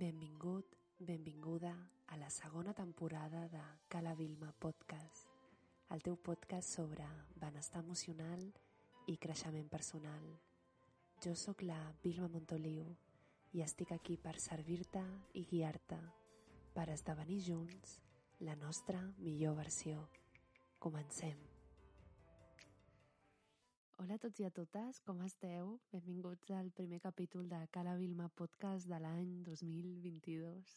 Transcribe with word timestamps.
Benvingut, 0.00 0.64
benvinguda 0.98 1.74
a 2.08 2.16
la 2.16 2.30
segona 2.30 2.72
temporada 2.72 3.48
de 3.48 3.60
Cala 3.86 4.14
Vilma 4.14 4.48
Podcast, 4.58 5.28
el 5.92 6.00
teu 6.00 6.16
podcast 6.16 6.72
sobre 6.78 7.04
benestar 7.42 7.82
emocional 7.84 8.46
i 9.12 9.18
creixement 9.20 9.68
personal. 9.68 10.24
Jo 11.20 11.34
sóc 11.36 11.66
la 11.68 11.82
Vilma 12.00 12.30
Montoliu 12.32 12.88
i 13.52 13.60
estic 13.66 13.92
aquí 13.92 14.16
per 14.16 14.38
servir-te 14.40 15.04
i 15.36 15.44
guiar-te 15.52 16.00
per 16.72 16.88
esdevenir 16.96 17.42
junts 17.52 17.98
la 18.40 18.56
nostra 18.56 19.04
millor 19.20 19.60
versió. 19.60 20.08
Comencem! 20.78 21.49
Hola 24.00 24.14
a 24.16 24.20
tots 24.22 24.40
i 24.40 24.46
a 24.46 24.50
totes, 24.56 24.98
com 25.04 25.18
esteu? 25.26 25.74
Benvinguts 25.92 26.48
al 26.56 26.70
primer 26.72 27.02
capítol 27.04 27.50
de 27.50 27.58
Cala 27.68 27.92
Vilma 28.00 28.30
Podcast 28.40 28.88
de 28.88 28.96
l'any 29.04 29.34
2022. 29.44 30.70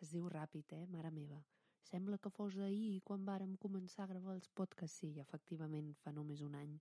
Es 0.00 0.12
diu 0.14 0.30
ràpid, 0.32 0.72
eh? 0.72 0.86
Mare 0.94 1.10
meva. 1.12 1.42
Sembla 1.84 2.16
que 2.16 2.32
fos 2.32 2.56
ahir 2.64 3.02
quan 3.04 3.28
vàrem 3.28 3.52
començar 3.60 4.06
a 4.06 4.10
gravar 4.14 4.38
els 4.38 4.48
podcasts. 4.48 5.02
Sí, 5.02 5.10
efectivament, 5.20 5.92
fa 6.00 6.16
només 6.16 6.40
un 6.48 6.56
any. 6.56 6.72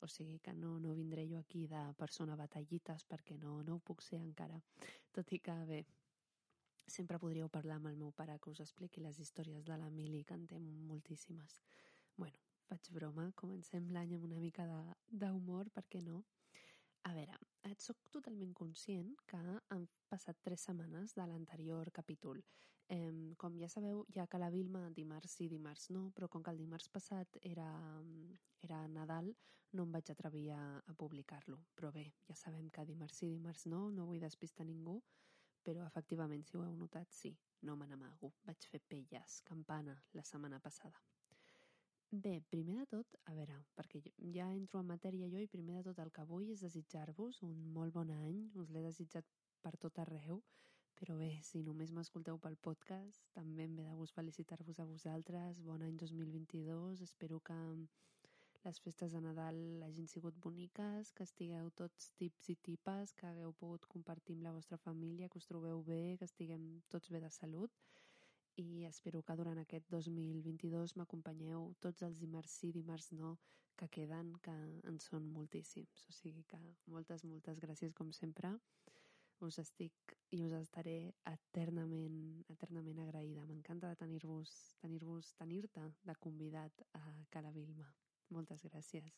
O 0.00 0.08
sigui 0.08 0.40
que 0.40 0.56
no, 0.56 0.78
no 0.80 0.96
vindré 0.96 1.28
jo 1.28 1.44
aquí 1.44 1.66
de 1.68 1.82
persona 2.00 2.40
batallites 2.40 3.04
perquè 3.12 3.36
no, 3.44 3.58
no 3.62 3.76
ho 3.76 3.86
puc 3.90 4.00
ser 4.00 4.22
encara. 4.24 4.56
Tot 5.12 5.36
i 5.36 5.44
que, 5.44 5.58
bé, 5.68 5.82
sempre 6.86 7.20
podríeu 7.20 7.52
parlar 7.52 7.76
amb 7.76 7.92
el 7.92 8.00
meu 8.06 8.16
pare 8.22 8.40
que 8.40 8.56
us 8.56 8.64
expliqui 8.64 9.04
les 9.04 9.20
històries 9.20 9.68
de 9.68 9.76
la 9.84 9.92
Mili, 10.00 10.24
que 10.24 10.40
en 10.40 10.48
té 10.48 10.64
moltíssimes. 10.64 11.60
Bueno, 12.16 12.40
faig 12.70 12.90
broma, 12.94 13.30
comencem 13.42 13.88
l'any 13.94 14.14
amb 14.16 14.26
una 14.28 14.38
mica 14.42 14.66
d'humor, 15.10 15.70
per 15.74 15.84
què 15.90 16.02
no? 16.06 16.22
A 17.08 17.12
veure, 17.16 17.36
et 17.66 17.80
soc 17.80 18.00
totalment 18.14 18.52
conscient 18.56 19.14
que 19.30 19.38
han 19.40 19.86
passat 20.12 20.38
tres 20.44 20.66
setmanes 20.68 21.14
de 21.16 21.26
l'anterior 21.26 21.90
capítol. 21.96 22.42
Eh, 22.92 23.34
com 23.40 23.56
ja 23.58 23.68
sabeu, 23.72 24.02
ja 24.14 24.26
que 24.26 24.40
la 24.42 24.50
Vilma 24.52 24.82
dimarts 24.96 25.38
sí, 25.38 25.48
dimarts 25.48 25.88
no, 25.94 26.10
però 26.16 26.28
com 26.28 26.44
que 26.44 26.52
el 26.52 26.60
dimarts 26.60 26.90
passat 26.92 27.38
era, 27.40 27.70
era 28.66 28.82
Nadal, 28.88 29.30
no 29.72 29.86
em 29.86 29.94
vaig 29.96 30.10
atrevir 30.12 30.50
a, 30.56 30.64
a 30.92 30.96
publicar-lo. 31.02 31.60
Però 31.78 31.92
bé, 31.94 32.04
ja 32.28 32.36
sabem 32.36 32.68
que 32.74 32.84
dimarts 32.88 33.22
sí, 33.22 33.30
dimarts 33.32 33.66
no, 33.72 33.86
no 33.94 34.08
vull 34.10 34.20
despistar 34.20 34.66
ningú, 34.68 34.98
però 35.64 35.86
efectivament, 35.86 36.44
si 36.44 36.58
ho 36.58 36.66
heu 36.66 36.76
notat, 36.76 37.08
sí, 37.14 37.32
no 37.62 37.78
me 37.80 37.88
n'amago. 37.88 38.34
Vaig 38.44 38.68
fer 38.72 38.82
pelles, 38.92 39.40
campana, 39.48 39.96
la 40.18 40.26
setmana 40.26 40.60
passada. 40.60 41.00
Bé, 42.12 42.40
primer 42.50 42.74
de 42.74 42.84
tot, 42.90 43.12
a 43.30 43.32
veure, 43.36 43.56
perquè 43.78 44.00
ja 44.34 44.48
entro 44.50 44.80
en 44.80 44.88
matèria 44.88 45.28
jo 45.30 45.38
i 45.38 45.50
primer 45.50 45.76
de 45.76 45.82
tot 45.88 46.00
el 46.02 46.08
que 46.10 46.24
vull 46.26 46.48
és 46.50 46.64
desitjar-vos 46.64 47.38
un 47.46 47.52
molt 47.76 47.94
bon 47.94 48.10
any, 48.10 48.40
us 48.58 48.72
l'he 48.74 48.82
desitjat 48.82 49.28
per 49.62 49.76
tot 49.84 50.00
arreu, 50.02 50.40
però 50.98 51.14
bé, 51.20 51.28
si 51.46 51.62
només 51.62 51.92
m'escolteu 51.94 52.40
pel 52.42 52.58
podcast, 52.66 53.22
també 53.38 53.68
em 53.68 53.76
ve 53.78 53.86
de 53.86 53.94
gust 54.00 54.18
felicitar-vos 54.18 54.82
a 54.82 54.88
vosaltres, 54.90 55.62
bon 55.62 55.86
any 55.86 55.94
2022, 56.02 57.04
espero 57.06 57.38
que 57.46 57.60
les 58.64 58.82
festes 58.82 59.14
de 59.14 59.22
Nadal 59.28 59.62
hagin 59.86 60.10
sigut 60.10 60.34
boniques, 60.48 61.14
que 61.14 61.28
estigueu 61.30 61.70
tots 61.78 62.10
tips 62.18 62.50
i 62.50 62.58
tipes, 62.70 63.14
que 63.14 63.30
hagueu 63.30 63.54
pogut 63.62 63.86
compartir 63.86 64.34
amb 64.34 64.48
la 64.50 64.56
vostra 64.58 64.82
família, 64.82 65.30
que 65.30 65.38
us 65.38 65.46
trobeu 65.46 65.86
bé, 65.86 66.16
que 66.18 66.26
estiguem 66.26 66.72
tots 66.90 67.14
bé 67.14 67.22
de 67.22 67.30
salut 67.30 67.70
i 68.56 68.84
espero 68.88 69.22
que 69.22 69.36
durant 69.38 69.58
aquest 69.62 69.86
2022 69.92 70.96
m'acompanyeu 70.98 71.70
tots 71.80 72.02
els 72.06 72.18
dimarts 72.18 72.58
sí, 72.60 72.72
dimarts 72.72 73.12
no 73.12 73.36
que 73.80 73.88
queden, 73.88 74.34
que 74.44 74.52
en 74.90 74.98
són 75.00 75.28
moltíssims. 75.32 76.04
O 76.10 76.12
sigui 76.12 76.44
que 76.50 76.58
moltes, 76.92 77.24
moltes 77.24 77.60
gràcies 77.62 77.94
com 77.96 78.12
sempre. 78.12 78.52
Us 79.40 79.56
estic 79.62 80.14
i 80.36 80.42
us 80.44 80.52
estaré 80.58 81.14
eternament, 81.30 82.18
eternament 82.52 83.00
agraïda. 83.06 83.46
M'encanta 83.48 83.88
de 83.88 84.00
tenir-vos, 84.02 84.52
tenir-vos, 84.84 85.32
tenir-te 85.40 85.86
de 86.04 86.16
convidat 86.26 86.84
a 87.00 87.04
Cala 87.32 87.52
Vilma. 87.56 87.88
Moltes 88.36 88.66
gràcies. 88.68 89.16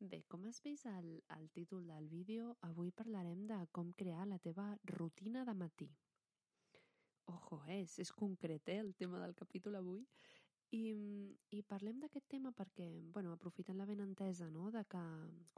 Bé, 0.00 0.22
com 0.32 0.46
has 0.48 0.62
vist 0.64 0.88
al, 0.88 1.10
al 1.36 1.50
títol 1.52 1.84
del 1.86 2.08
vídeo, 2.08 2.54
avui 2.64 2.88
parlarem 2.90 3.44
de 3.50 3.58
com 3.76 3.92
crear 3.92 4.24
la 4.30 4.40
teva 4.40 4.70
rutina 4.96 5.44
de 5.44 5.54
matí. 5.64 5.90
Ojo, 7.30 7.60
és, 7.70 7.96
és 8.02 8.10
concret 8.16 8.68
eh, 8.72 8.80
el 8.82 8.94
tema 8.98 9.20
del 9.22 9.34
capítol 9.38 9.78
avui. 9.78 10.04
I, 10.70 10.82
i 11.56 11.60
parlem 11.66 11.98
d'aquest 11.98 12.28
tema 12.30 12.52
perquè, 12.54 12.84
bueno, 13.14 13.32
aprofitant 13.34 13.78
la 13.80 13.86
benentesa 13.88 14.46
no? 14.54 14.68
de 14.70 14.84
que 14.92 15.00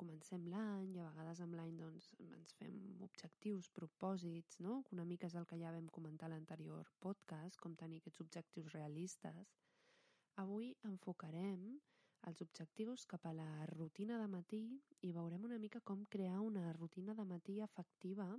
comencem 0.01 0.47
l'any 0.49 0.95
i 0.95 1.03
a 1.03 1.11
vegades 1.11 1.43
amb 1.45 1.59
l'any 1.59 1.75
doncs, 1.77 2.09
ens 2.25 2.57
fem 2.57 2.79
objectius, 3.05 3.69
propòsits, 3.77 4.63
no? 4.65 4.79
que 4.87 4.97
una 4.97 5.05
mica 5.09 5.29
és 5.29 5.37
el 5.37 5.49
que 5.51 5.61
ja 5.61 5.75
vam 5.75 5.91
comentar 5.99 6.31
a 6.31 6.33
l'anterior 6.33 6.89
podcast, 7.05 7.61
com 7.61 7.77
tenir 7.77 8.01
aquests 8.01 8.25
objectius 8.25 8.73
realistes. 8.73 9.53
Avui 10.41 10.73
enfocarem 10.89 11.67
els 12.31 12.41
objectius 12.45 13.05
cap 13.13 13.27
a 13.29 13.35
la 13.37 13.51
rutina 13.75 14.17
de 14.21 14.29
matí 14.33 14.63
i 15.05 15.13
veurem 15.13 15.45
una 15.49 15.61
mica 15.61 15.85
com 15.85 16.07
crear 16.17 16.41
una 16.41 16.71
rutina 16.79 17.13
de 17.19 17.29
matí 17.35 17.61
efectiva 17.61 18.31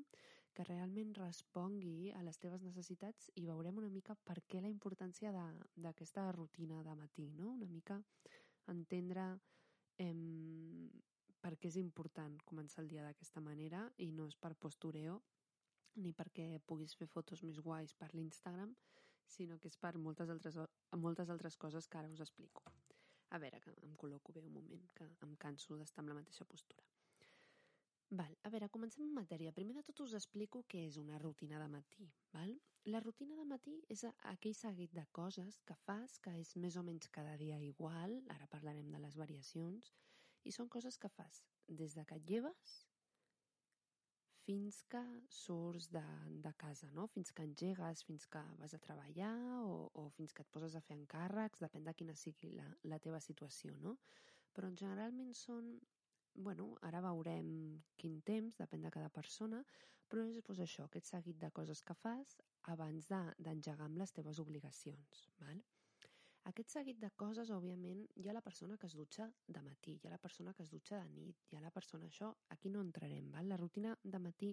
que 0.53 0.66
realment 0.68 1.14
respongui 1.18 2.12
a 2.14 2.22
les 2.25 2.38
teves 2.41 2.64
necessitats 2.66 3.31
i 3.41 3.46
veurem 3.50 3.80
una 3.81 3.90
mica 3.90 4.16
per 4.16 4.40
què 4.47 4.62
la 4.62 4.72
importància 4.72 5.34
d'aquesta 5.34 6.28
rutina 6.31 6.84
de 6.86 6.96
matí, 6.96 7.30
no? 7.34 7.52
Una 7.58 7.69
mica 7.69 8.00
entendre 8.74 9.25
em, 9.97 10.90
per 11.42 11.56
què 11.58 11.69
és 11.72 11.78
important 11.81 12.38
començar 12.47 12.84
el 12.84 12.92
dia 12.92 13.03
d'aquesta 13.06 13.42
manera 13.44 13.88
i 13.97 14.12
no 14.12 14.28
és 14.30 14.38
per 14.40 14.53
postureo 14.56 15.19
ni 16.03 16.13
perquè 16.13 16.47
puguis 16.66 16.96
fer 16.97 17.08
fotos 17.09 17.44
més 17.44 17.59
guais 17.62 17.94
per 17.94 18.09
l'Instagram, 18.13 18.72
sinó 19.36 19.59
que 19.59 19.69
és 19.69 19.78
per 19.78 19.94
moltes 19.97 20.31
altres, 20.34 20.58
moltes 20.97 21.30
altres 21.30 21.58
coses 21.58 21.88
que 21.88 22.00
ara 22.00 22.09
us 22.09 22.24
explico. 22.25 22.63
A 23.34 23.40
veure, 23.42 23.59
que 23.62 23.74
em 23.86 23.94
col·loco 23.97 24.34
bé 24.34 24.42
un 24.46 24.53
moment, 24.53 24.90
que 24.97 25.09
em 25.28 25.38
canso 25.46 25.78
d'estar 25.78 26.03
amb 26.03 26.13
la 26.13 26.19
mateixa 26.22 26.46
postura. 26.50 26.93
Val, 28.13 28.34
a 28.46 28.50
veure, 28.53 28.68
comencem 28.69 29.01
en 29.07 29.13
matèria. 29.16 29.51
Primer 29.57 29.74
de 29.74 29.81
tot 29.88 30.03
us 30.03 30.12
explico 30.18 30.59
què 30.69 30.84
és 30.85 30.97
una 31.01 31.18
rutina 31.22 31.57
de 31.57 31.66
matí. 31.75 32.03
Val? 32.34 32.51
La 32.94 33.00
rutina 33.01 33.34
de 33.40 33.46
matí 33.50 33.74
és 33.96 34.03
aquell 34.31 34.53
seguit 34.59 34.91
de 34.94 35.06
coses 35.18 35.57
que 35.66 35.74
fas 35.88 36.19
que 36.22 36.34
és 36.41 36.51
més 36.62 36.78
o 36.78 36.84
menys 36.85 37.09
cada 37.16 37.34
dia 37.41 37.57
igual, 37.66 38.13
ara 38.35 38.50
parlarem 38.51 38.91
de 38.94 39.00
les 39.01 39.18
variacions, 39.18 39.90
i 40.46 40.53
són 40.53 40.69
coses 40.75 41.00
que 41.01 41.09
fas 41.16 41.41
des 41.81 41.96
de 41.97 42.03
que 42.06 42.19
et 42.19 42.29
lleves 42.29 42.75
fins 44.44 44.84
que 44.91 45.01
surts 45.31 45.90
de, 45.90 46.06
de 46.45 46.53
casa, 46.66 46.91
no? 46.94 47.07
fins 47.16 47.31
que 47.31 47.47
engegues, 47.47 48.06
fins 48.06 48.28
que 48.28 48.44
vas 48.59 48.78
a 48.78 48.81
treballar 48.85 49.34
o, 49.63 49.90
o 50.03 50.06
fins 50.19 50.35
que 50.35 50.45
et 50.45 50.53
poses 50.53 50.75
a 50.75 50.84
fer 50.85 51.00
encàrrecs, 51.00 51.66
depèn 51.66 51.90
de 51.90 51.97
quina 51.97 52.13
sigui 52.19 52.53
la, 52.59 52.69
la 52.94 53.01
teva 53.01 53.24
situació, 53.24 53.74
no? 53.81 53.97
Però 54.53 54.69
generalment 54.69 55.34
són 55.34 55.80
bueno, 56.36 56.74
ara 56.82 57.02
veurem 57.04 57.50
quin 58.00 58.22
temps, 58.26 58.58
depèn 58.60 58.82
de 58.86 58.92
cada 58.94 59.10
persona, 59.14 59.64
però 60.10 60.26
és 60.30 60.42
pues, 60.46 60.60
això, 60.62 60.88
aquest 60.88 61.10
seguit 61.10 61.40
de 61.42 61.50
coses 61.52 61.82
que 61.82 61.96
fas 61.98 62.36
abans 62.74 63.08
d'engegar 63.10 63.80
de, 63.80 63.90
amb 63.90 64.02
les 64.02 64.14
teves 64.14 64.40
obligacions. 64.44 65.28
Val? 65.42 65.62
Aquest 66.50 66.74
seguit 66.76 66.98
de 67.00 67.10
coses, 67.16 67.50
òbviament, 67.56 68.02
hi 68.20 68.28
ha 68.28 68.34
la 68.36 68.44
persona 68.44 68.76
que 68.78 68.90
es 68.90 68.96
dutxa 69.00 69.30
de 69.48 69.62
matí, 69.64 69.94
hi 69.96 70.08
ha 70.10 70.12
la 70.12 70.20
persona 70.20 70.54
que 70.54 70.66
es 70.66 70.74
dutxa 70.74 71.00
de 71.00 71.12
nit, 71.14 71.46
hi 71.50 71.56
ha 71.56 71.62
la 71.64 71.72
persona... 71.72 72.10
Això, 72.12 72.34
aquí 72.56 72.72
no 72.74 72.82
entrarem, 72.84 73.30
val? 73.32 73.48
La 73.48 73.60
rutina 73.62 73.94
de 74.04 74.20
matí 74.20 74.50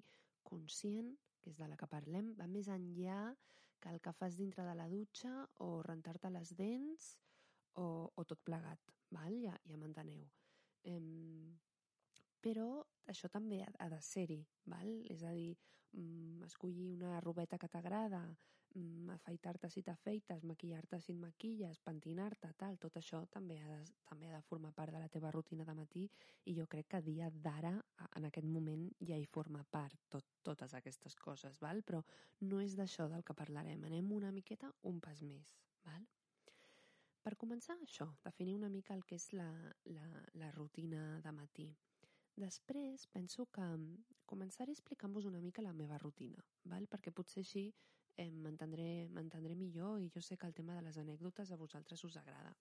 conscient, 0.47 1.11
que 1.43 1.51
és 1.51 1.59
de 1.59 1.67
la 1.67 1.79
que 1.81 1.89
parlem, 1.91 2.31
va 2.39 2.47
més 2.47 2.71
enllà 2.71 3.35
que 3.81 3.91
el 3.91 3.99
que 4.05 4.13
fas 4.15 4.37
dintre 4.39 4.65
de 4.69 4.77
la 4.79 4.87
dutxa 4.93 5.33
o 5.67 5.71
rentar-te 5.83 6.31
les 6.31 6.55
dents 6.55 7.11
o, 7.75 7.89
o 8.15 8.25
tot 8.29 8.45
plegat, 8.47 8.95
val? 9.17 9.35
Ja, 9.43 9.57
ja 9.67 9.81
m'enteneu. 9.81 10.29
Ehm, 10.85 11.59
però 12.41 12.69
això 13.11 13.29
també 13.33 13.61
ha, 13.65 13.89
de 13.89 14.01
ser-hi, 14.05 14.41
val? 14.71 14.91
És 15.11 15.25
a 15.25 15.33
dir, 15.37 15.57
mm, 15.93 16.45
escollir 16.47 16.89
una 16.89 17.21
robeta 17.21 17.59
que 17.59 17.69
t'agrada, 17.69 18.23
mm, 18.75 19.11
afaitar-te 19.11 19.69
si 19.69 19.83
t'afeites, 19.83 20.45
maquillar-te 20.45 21.01
si 21.01 21.13
et 21.13 21.19
maquilles, 21.19 21.81
pentinar-te, 21.81 22.53
tal, 22.57 22.79
tot 22.79 22.97
això 22.97 23.27
també 23.29 23.59
ha, 23.59 23.67
de, 23.67 23.81
també 24.07 24.29
ha 24.29 24.37
de 24.37 24.43
formar 24.43 24.73
part 24.73 24.93
de 24.93 25.01
la 25.01 25.09
teva 25.09 25.31
rutina 25.31 25.65
de 25.65 25.75
matí 25.75 26.09
i 26.45 26.55
jo 26.55 26.67
crec 26.67 26.89
que 26.89 27.03
dia 27.03 27.31
d'ara, 27.31 27.75
en 28.17 28.25
aquest 28.25 28.47
moment, 28.47 28.91
ja 29.01 29.17
hi 29.17 29.27
forma 29.27 29.65
part 29.65 29.99
tot, 30.09 30.25
totes 30.43 30.75
aquestes 30.75 31.17
coses, 31.17 31.59
val? 31.61 31.83
però 31.83 32.03
no 32.41 32.61
és 32.61 32.77
d'això 32.77 33.09
del 33.09 33.25
que 33.25 33.35
parlarem, 33.35 33.85
anem 33.85 34.13
una 34.13 34.33
miqueta 34.33 34.73
un 34.83 35.01
pas 35.01 35.23
més. 35.23 35.57
Val? 35.85 36.07
Per 37.21 37.37
començar, 37.37 37.77
això, 37.85 38.07
definir 38.25 38.55
una 38.57 38.71
mica 38.73 38.95
el 38.95 39.05
que 39.05 39.17
és 39.21 39.33
la, 39.33 39.51
la, 39.85 40.07
la 40.41 40.51
rutina 40.53 41.21
de 41.21 41.33
matí. 41.33 41.69
Després 42.41 43.07
penso 43.13 43.45
que 43.53 43.65
mm, 43.65 44.17
començaré 44.31 44.73
explicant-vos 44.73 45.27
una 45.29 45.41
mica 45.45 45.65
la 45.65 45.75
meva 45.77 45.99
rutina, 46.01 46.41
val? 46.73 46.87
perquè 46.89 47.13
potser 47.13 47.43
així 47.45 47.67
eh, 48.17 48.31
m'entendré 48.31 49.57
millor 49.59 50.01
i 50.01 50.09
jo 50.15 50.23
sé 50.25 50.39
que 50.39 50.49
el 50.49 50.57
tema 50.57 50.77
de 50.79 50.87
les 50.87 50.97
anècdotes 51.03 51.51
a 51.51 51.59
vosaltres 51.61 52.05
us 52.09 52.17
agrada. 52.17 52.55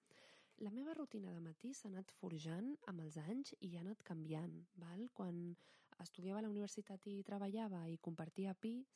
La 0.59 0.73
meva 0.75 0.93
rutina 0.97 1.31
de 1.31 1.39
matí 1.39 1.71
s'ha 1.73 1.87
anat 1.87 2.11
forjant 2.19 2.73
amb 2.91 3.05
els 3.05 3.15
anys 3.21 3.53
i 3.63 3.75
ha 3.77 3.83
anat 3.85 4.03
canviant. 4.03 4.57
Val? 4.83 5.05
Quan 5.15 5.55
estudiava 6.03 6.41
a 6.41 6.43
la 6.43 6.51
universitat 6.51 7.07
i 7.07 7.21
treballava 7.23 7.85
i 7.87 7.95
compartia 8.03 8.53
pis, 8.53 8.91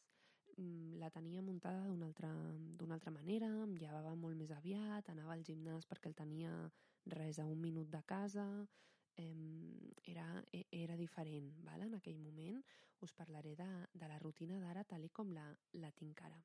mm, 0.57 0.99
la 0.99 1.09
tenia 1.09 1.41
muntada 1.41 1.87
d'una 1.87 2.09
altra, 2.11 2.33
altra 2.97 3.15
manera, 3.15 3.47
em 3.63 3.77
llevava 3.79 4.15
molt 4.15 4.35
més 4.35 4.51
aviat, 4.51 5.09
anava 5.09 5.37
al 5.37 5.47
gimnàs 5.47 5.87
perquè 5.87 6.11
el 6.11 6.19
tenia 6.19 6.51
res 7.15 7.39
a 7.39 7.47
un 7.47 7.61
minut 7.61 7.87
de 7.87 8.03
casa, 8.03 8.47
era, 9.17 10.43
e, 10.51 10.65
era 10.71 10.97
diferent, 10.97 11.51
val? 11.63 11.83
en 11.85 11.95
aquell 11.95 12.19
moment 12.19 12.61
us 13.01 13.13
parlaré 13.13 13.55
de, 13.55 13.69
de 13.93 14.07
la 14.07 14.19
rutina 14.19 14.59
d'ara 14.59 14.83
tal 14.83 15.09
com 15.11 15.31
la, 15.35 15.45
la 15.73 15.91
tinc 15.91 16.21
ara. 16.23 16.39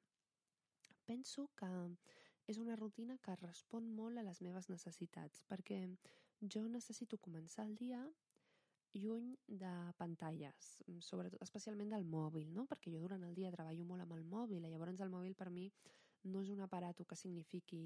Penso 1.07 1.49
que 1.57 1.69
és 2.49 2.59
una 2.59 2.77
rutina 2.77 3.19
que 3.25 3.37
respon 3.37 3.89
molt 3.95 4.19
a 4.19 4.25
les 4.25 4.41
meves 4.45 4.69
necessitats, 4.69 5.43
perquè 5.49 5.83
jo 6.41 6.65
necessito 6.69 7.19
començar 7.19 7.67
el 7.67 7.77
dia 7.77 8.03
lluny 8.95 9.35
de 9.47 9.73
pantalles, 9.99 10.79
sobretot, 11.05 11.43
especialment 11.45 11.93
del 11.93 12.07
mòbil, 12.09 12.49
no? 12.55 12.65
perquè 12.67 12.93
jo 12.95 13.03
durant 13.05 13.25
el 13.27 13.35
dia 13.37 13.53
treballo 13.53 13.85
molt 13.85 14.05
amb 14.05 14.17
el 14.17 14.25
mòbil 14.25 14.65
i 14.65 14.71
llavors 14.73 15.01
el 15.05 15.13
mòbil 15.13 15.35
per 15.37 15.51
mi 15.53 15.69
no 16.25 16.43
és 16.43 16.51
un 16.51 16.61
aparato 16.65 17.05
que 17.05 17.17
signifiqui 17.17 17.83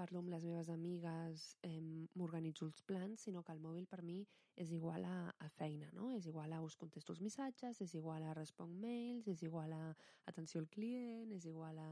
parlo 0.00 0.22
amb 0.22 0.32
les 0.32 0.44
meves 0.48 0.70
amigues, 0.72 1.46
eh, 1.68 1.80
m'organitzo 2.16 2.64
els 2.64 2.80
plans, 2.88 3.26
sinó 3.26 3.42
que 3.44 3.52
el 3.52 3.60
mòbil 3.60 3.86
per 3.90 4.00
mi 4.06 4.22
és 4.56 4.72
igual 4.72 5.04
a, 5.04 5.18
a 5.44 5.48
feina, 5.58 5.90
no? 5.92 6.10
És 6.16 6.26
igual 6.30 6.52
a 6.56 6.62
us 6.64 6.78
contesto 6.80 7.12
els 7.12 7.20
missatges, 7.20 7.82
és 7.84 7.94
igual 7.98 8.24
a 8.24 8.34
responc 8.38 8.72
mails, 8.80 9.28
és 9.28 9.44
igual 9.44 9.76
a 9.76 9.84
atenció 10.32 10.62
al 10.62 10.70
client, 10.72 11.32
és 11.36 11.44
igual 11.52 11.78
a 11.84 11.90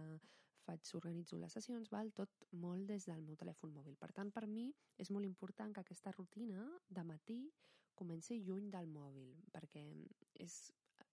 faig, 0.69 0.88
organitzo 0.99 1.38
les 1.40 1.55
sessions, 1.56 1.88
val? 1.93 2.12
tot 2.16 2.49
molt 2.64 2.88
des 2.88 3.06
del 3.08 3.22
meu 3.25 3.37
telèfon 3.40 3.72
mòbil. 3.72 3.96
Per 4.00 4.11
tant, 4.16 4.32
per 4.32 4.46
mi 4.46 4.69
és 5.00 5.12
molt 5.14 5.28
important 5.28 5.72
que 5.72 5.84
aquesta 5.84 6.12
rutina 6.16 6.64
de 6.88 7.04
matí 7.08 7.40
comenci 7.99 8.38
lluny 8.44 8.69
del 8.70 8.88
mòbil, 8.93 9.32
perquè 9.52 9.84
és, 10.44 10.58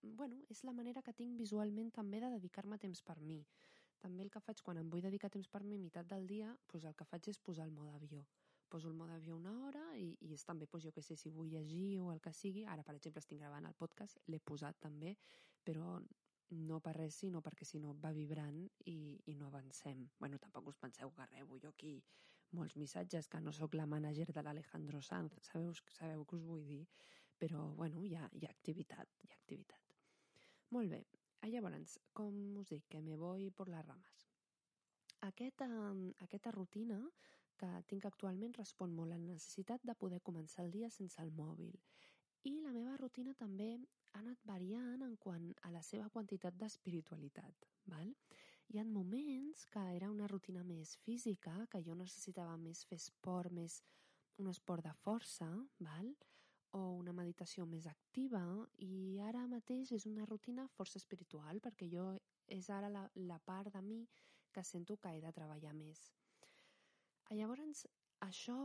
bueno, 0.02 0.42
és 0.52 0.62
la 0.64 0.76
manera 0.76 1.02
que 1.02 1.16
tinc 1.16 1.36
visualment 1.40 1.90
també 1.94 2.20
de 2.22 2.30
dedicar-me 2.36 2.78
temps 2.78 3.02
per 3.02 3.18
mi. 3.20 3.40
També 4.02 4.24
el 4.24 4.30
que 4.30 4.42
faig 4.44 4.60
quan 4.62 4.78
em 4.80 4.90
vull 4.92 5.04
dedicar 5.04 5.30
temps 5.32 5.48
per 5.48 5.62
mi 5.64 5.78
meitat 5.78 6.08
del 6.10 6.26
dia, 6.26 6.52
doncs 6.72 6.84
el 6.90 6.94
que 6.98 7.08
faig 7.08 7.30
és 7.32 7.38
posar 7.38 7.66
el 7.66 7.72
mode 7.72 7.94
avió. 7.96 8.26
Poso 8.68 8.88
el 8.90 8.94
mode 8.98 9.14
avió 9.14 9.36
una 9.36 9.52
hora 9.64 9.82
i, 9.96 10.10
i 10.26 10.32
és 10.34 10.44
també, 10.44 10.66
doncs 10.66 10.84
jo 10.88 10.92
que 10.92 11.02
sé, 11.02 11.16
si 11.16 11.30
vull 11.30 11.50
llegir 11.50 12.00
o 12.02 12.10
el 12.12 12.20
que 12.20 12.32
sigui, 12.34 12.64
ara 12.66 12.82
per 12.82 12.96
exemple 12.98 13.22
estic 13.22 13.40
gravant 13.40 13.66
el 13.68 13.76
podcast, 13.78 14.18
l'he 14.26 14.40
posat 14.40 14.78
també, 14.82 15.16
però 15.64 16.00
no 16.50 16.78
per 16.80 16.94
res, 16.96 17.18
sinó 17.22 17.42
perquè 17.42 17.66
si 17.66 17.80
no 17.82 17.94
va 18.02 18.12
vibrant 18.14 18.62
i, 18.84 18.98
i 19.26 19.34
no 19.34 19.48
avancem. 19.48 20.08
bueno, 20.18 20.38
tampoc 20.38 20.68
us 20.68 20.78
penseu 20.78 21.10
que 21.10 21.26
rebo 21.26 21.58
jo 21.58 21.68
aquí 21.68 22.02
molts 22.52 22.76
missatges, 22.76 23.28
que 23.28 23.40
no 23.40 23.52
sóc 23.52 23.74
la 23.74 23.86
mànager 23.86 24.30
de 24.32 24.42
l'Alejandro 24.42 25.02
Sanz, 25.02 25.34
sabeu, 25.42 25.74
sabeu 25.98 26.24
què 26.24 26.36
us 26.36 26.44
vull 26.46 26.64
dir? 26.66 26.86
Però, 27.38 27.66
bueno, 27.74 28.02
hi 28.02 28.14
ha, 28.14 28.28
hi 28.32 28.46
ha 28.46 28.50
activitat, 28.50 29.08
hi 29.22 29.30
ha 29.30 29.38
activitat. 29.40 29.96
Molt 30.70 30.90
bé, 30.90 31.02
llavors, 31.52 31.98
com 32.12 32.36
us 32.60 32.70
dic, 32.72 32.86
que 32.88 33.00
me 33.00 33.16
voy 33.16 33.50
por 33.50 33.68
las 33.68 33.86
ramas. 33.86 34.26
Aquesta, 35.26 35.66
aquesta 36.24 36.52
rutina 36.52 37.00
que 37.60 37.68
tinc 37.90 38.04
actualment 38.04 38.54
respon 38.58 38.92
molt 38.94 39.14
a 39.14 39.16
la 39.16 39.28
necessitat 39.32 39.84
de 39.88 39.94
poder 39.94 40.20
començar 40.20 40.64
el 40.64 40.72
dia 40.74 40.90
sense 40.92 41.20
el 41.22 41.32
mòbil. 41.32 41.72
I 42.46 42.52
la 42.62 42.72
meva 42.74 42.96
rutina 43.00 43.34
també 43.34 43.70
ha 43.76 44.20
anat 44.20 44.42
variant 44.48 45.02
en 45.06 45.16
quant 45.16 45.48
a 45.62 45.72
la 45.74 45.82
seva 45.82 46.10
quantitat 46.12 46.56
d'espiritualitat. 46.60 47.66
Val? 47.92 48.12
Hi 48.68 48.80
ha 48.80 48.84
moments 48.84 49.64
que 49.72 49.82
era 49.96 50.10
una 50.10 50.28
rutina 50.30 50.62
més 50.64 50.96
física, 51.06 51.54
que 51.70 51.82
jo 51.86 51.94
necessitava 51.94 52.56
més 52.58 52.84
fer 52.90 52.98
esport, 53.02 53.52
més 53.52 53.80
un 54.42 54.50
esport 54.52 54.84
de 54.84 54.92
força, 55.02 55.48
val? 55.80 56.10
O 56.72 56.80
una 56.98 57.12
meditació 57.12 57.66
més 57.66 57.86
activa 57.86 58.42
i 58.86 59.18
ara 59.28 59.46
mateix 59.50 59.92
és 59.92 60.06
una 60.10 60.26
rutina 60.26 60.66
força 60.76 60.98
espiritual 60.98 61.60
perquè 61.64 61.88
jo 61.92 62.06
és 62.46 62.70
ara 62.70 62.88
la, 62.88 63.04
la 63.14 63.38
part 63.38 63.72
de 63.74 63.82
mi 63.82 64.00
que 64.52 64.64
sento 64.64 64.96
que 64.96 65.12
he 65.12 65.20
de 65.20 65.32
treballar 65.36 65.74
més. 65.76 66.10
Llavors, 67.30 67.86
això 68.24 68.56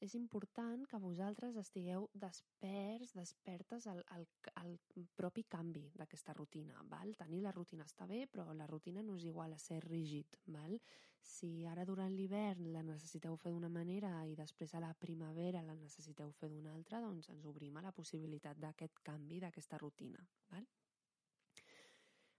és 0.00 0.14
important 0.16 0.84
que 0.88 1.00
vosaltres 1.00 1.56
estigueu 1.60 2.06
desperts, 2.14 3.14
despertes 3.16 3.86
al, 3.86 4.02
al, 4.16 4.26
al 4.60 4.76
propi 5.16 5.44
canvi 5.44 5.84
d'aquesta 5.96 6.34
rutina. 6.36 6.80
Val? 6.90 7.14
Tenir 7.18 7.42
la 7.44 7.52
rutina 7.52 7.84
està 7.84 8.06
bé, 8.08 8.24
però 8.26 8.52
la 8.52 8.66
rutina 8.66 9.02
no 9.02 9.16
és 9.16 9.26
igual 9.28 9.52
a 9.52 9.58
ser 9.58 9.82
rígid. 9.84 10.38
Val? 10.46 10.78
Si 11.24 11.64
ara 11.64 11.86
durant 11.88 12.12
l'hivern 12.12 12.70
la 12.72 12.82
necessiteu 12.84 13.36
fer 13.40 13.52
d'una 13.54 13.72
manera 13.72 14.12
i 14.28 14.34
després 14.36 14.74
a 14.74 14.82
la 14.84 14.92
primavera 14.94 15.62
la 15.64 15.76
necessiteu 15.76 16.32
fer 16.36 16.50
d'una 16.52 16.72
altra, 16.72 17.00
doncs 17.00 17.30
ens 17.32 17.44
obrim 17.48 17.76
a 17.76 17.84
la 17.84 17.92
possibilitat 17.92 18.60
d'aquest 18.60 19.00
canvi, 19.04 19.40
d'aquesta 19.40 19.80
rutina. 19.80 20.24
Val? 20.52 20.68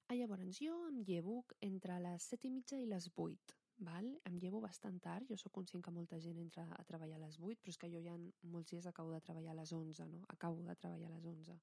Ah, 0.07 0.13
llavors, 0.13 0.59
jo 0.61 0.75
em 0.87 1.01
llevo 1.01 1.43
entre 1.65 1.97
les 1.99 2.29
set 2.29 2.45
i 2.45 2.53
mitja 2.53 2.77
i 2.77 2.85
les 2.85 3.09
vuit 3.17 3.55
val? 3.77 4.07
em 4.25 4.37
llevo 4.39 4.61
bastant 4.61 4.99
tard, 5.03 5.27
jo 5.29 5.37
sóc 5.37 5.53
conscient 5.53 5.83
que 5.83 5.91
molta 5.91 6.19
gent 6.19 6.39
entra 6.39 6.65
a 6.77 6.83
treballar 6.83 7.17
a 7.19 7.25
les 7.25 7.39
8, 7.39 7.61
però 7.61 7.73
és 7.73 7.79
que 7.81 7.89
jo 7.91 8.01
ja 8.03 8.15
molts 8.43 8.71
dies 8.71 8.85
acabo 8.85 9.11
de 9.11 9.21
treballar 9.21 9.51
a 9.55 9.59
les 9.61 9.73
11, 9.73 10.07
no? 10.11 10.23
Acabo 10.29 10.63
de 10.63 10.75
treballar 10.75 11.09
a 11.09 11.15
les 11.15 11.25
11. 11.25 11.59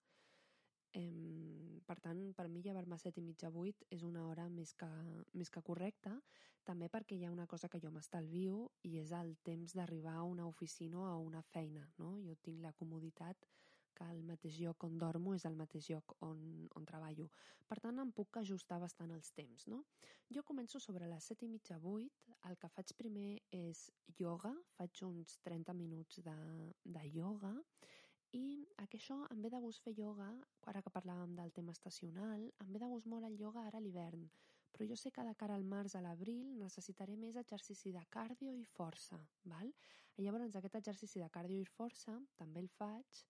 Em, 0.92 1.80
per 1.88 1.96
tant, 2.04 2.20
per 2.36 2.48
mi 2.52 2.60
llevar-me 2.62 2.96
a 2.98 3.00
7 3.00 3.20
i 3.20 3.24
mitja 3.24 3.48
8 3.48 3.86
és 3.96 4.02
una 4.04 4.26
hora 4.28 4.48
més 4.52 4.74
que, 4.76 4.88
més 5.32 5.50
que 5.50 5.62
correcta, 5.64 6.18
també 6.68 6.90
perquè 6.92 7.16
hi 7.16 7.24
ha 7.24 7.32
una 7.32 7.46
cosa 7.48 7.70
que 7.72 7.80
jo 7.80 7.90
m'estalvio 7.90 8.58
i 8.84 8.98
és 9.00 9.12
el 9.16 9.32
temps 9.42 9.72
d'arribar 9.74 10.18
a 10.20 10.28
una 10.28 10.46
oficina 10.46 11.00
o 11.00 11.06
a 11.08 11.16
una 11.16 11.42
feina, 11.42 11.88
no? 11.98 12.18
Jo 12.20 12.36
tinc 12.44 12.60
la 12.60 12.74
comoditat 12.76 13.48
que 13.96 14.08
el 14.14 14.22
mateix 14.28 14.58
lloc 14.60 14.84
on 14.88 14.98
dormo 14.98 15.34
és 15.36 15.46
el 15.48 15.56
mateix 15.58 15.88
lloc 15.92 16.16
on, 16.26 16.42
on 16.78 16.86
treballo. 16.88 17.28
Per 17.68 17.78
tant, 17.84 17.98
em 18.02 18.12
puc 18.12 18.40
ajustar 18.42 18.80
bastant 18.82 19.12
els 19.14 19.32
temps, 19.36 19.66
no? 19.72 19.82
Jo 20.32 20.44
començo 20.48 20.80
sobre 20.80 21.08
les 21.08 21.30
7 21.32 21.46
i 21.46 21.50
mitja 21.52 21.78
8. 21.78 22.36
El 22.50 22.58
que 22.58 22.72
faig 22.74 22.94
primer 22.98 23.40
és 23.54 23.88
yoga. 24.18 24.52
Faig 24.76 25.04
uns 25.06 25.38
30 25.46 25.76
minuts 25.78 26.22
de, 26.26 26.38
de 26.84 27.04
yoga 27.14 27.54
i 28.32 28.64
això 28.80 29.16
em 29.32 29.42
ve 29.44 29.50
de 29.52 29.58
gust 29.60 29.82
fer 29.84 29.92
yoga, 29.92 30.28
ara 30.70 30.80
que 30.84 30.92
parlàvem 30.92 31.34
del 31.36 31.50
tema 31.52 31.74
estacional, 31.76 32.46
em 32.64 32.70
ve 32.72 32.80
de 32.80 32.88
gust 32.88 33.08
molt 33.12 33.28
el 33.28 33.36
yoga 33.36 33.66
ara 33.68 33.76
a 33.76 33.84
l'hivern, 33.84 34.22
però 34.72 34.86
jo 34.88 34.96
sé 34.96 35.12
que 35.12 35.24
de 35.26 35.34
cara 35.42 35.58
al 35.58 35.66
març 35.72 35.96
a 35.96 36.00
l'abril 36.00 36.54
necessitaré 36.60 37.16
més 37.20 37.36
exercici 37.36 37.92
de 37.92 38.04
cardio 38.16 38.54
i 38.56 38.64
força, 38.64 39.20
val? 39.44 39.68
I 40.16 40.24
llavors 40.24 40.56
aquest 40.56 40.80
exercici 40.80 41.20
de 41.20 41.28
cardio 41.36 41.60
i 41.60 41.68
força 41.76 42.16
també 42.40 42.64
el 42.64 42.70
faig 42.78 43.22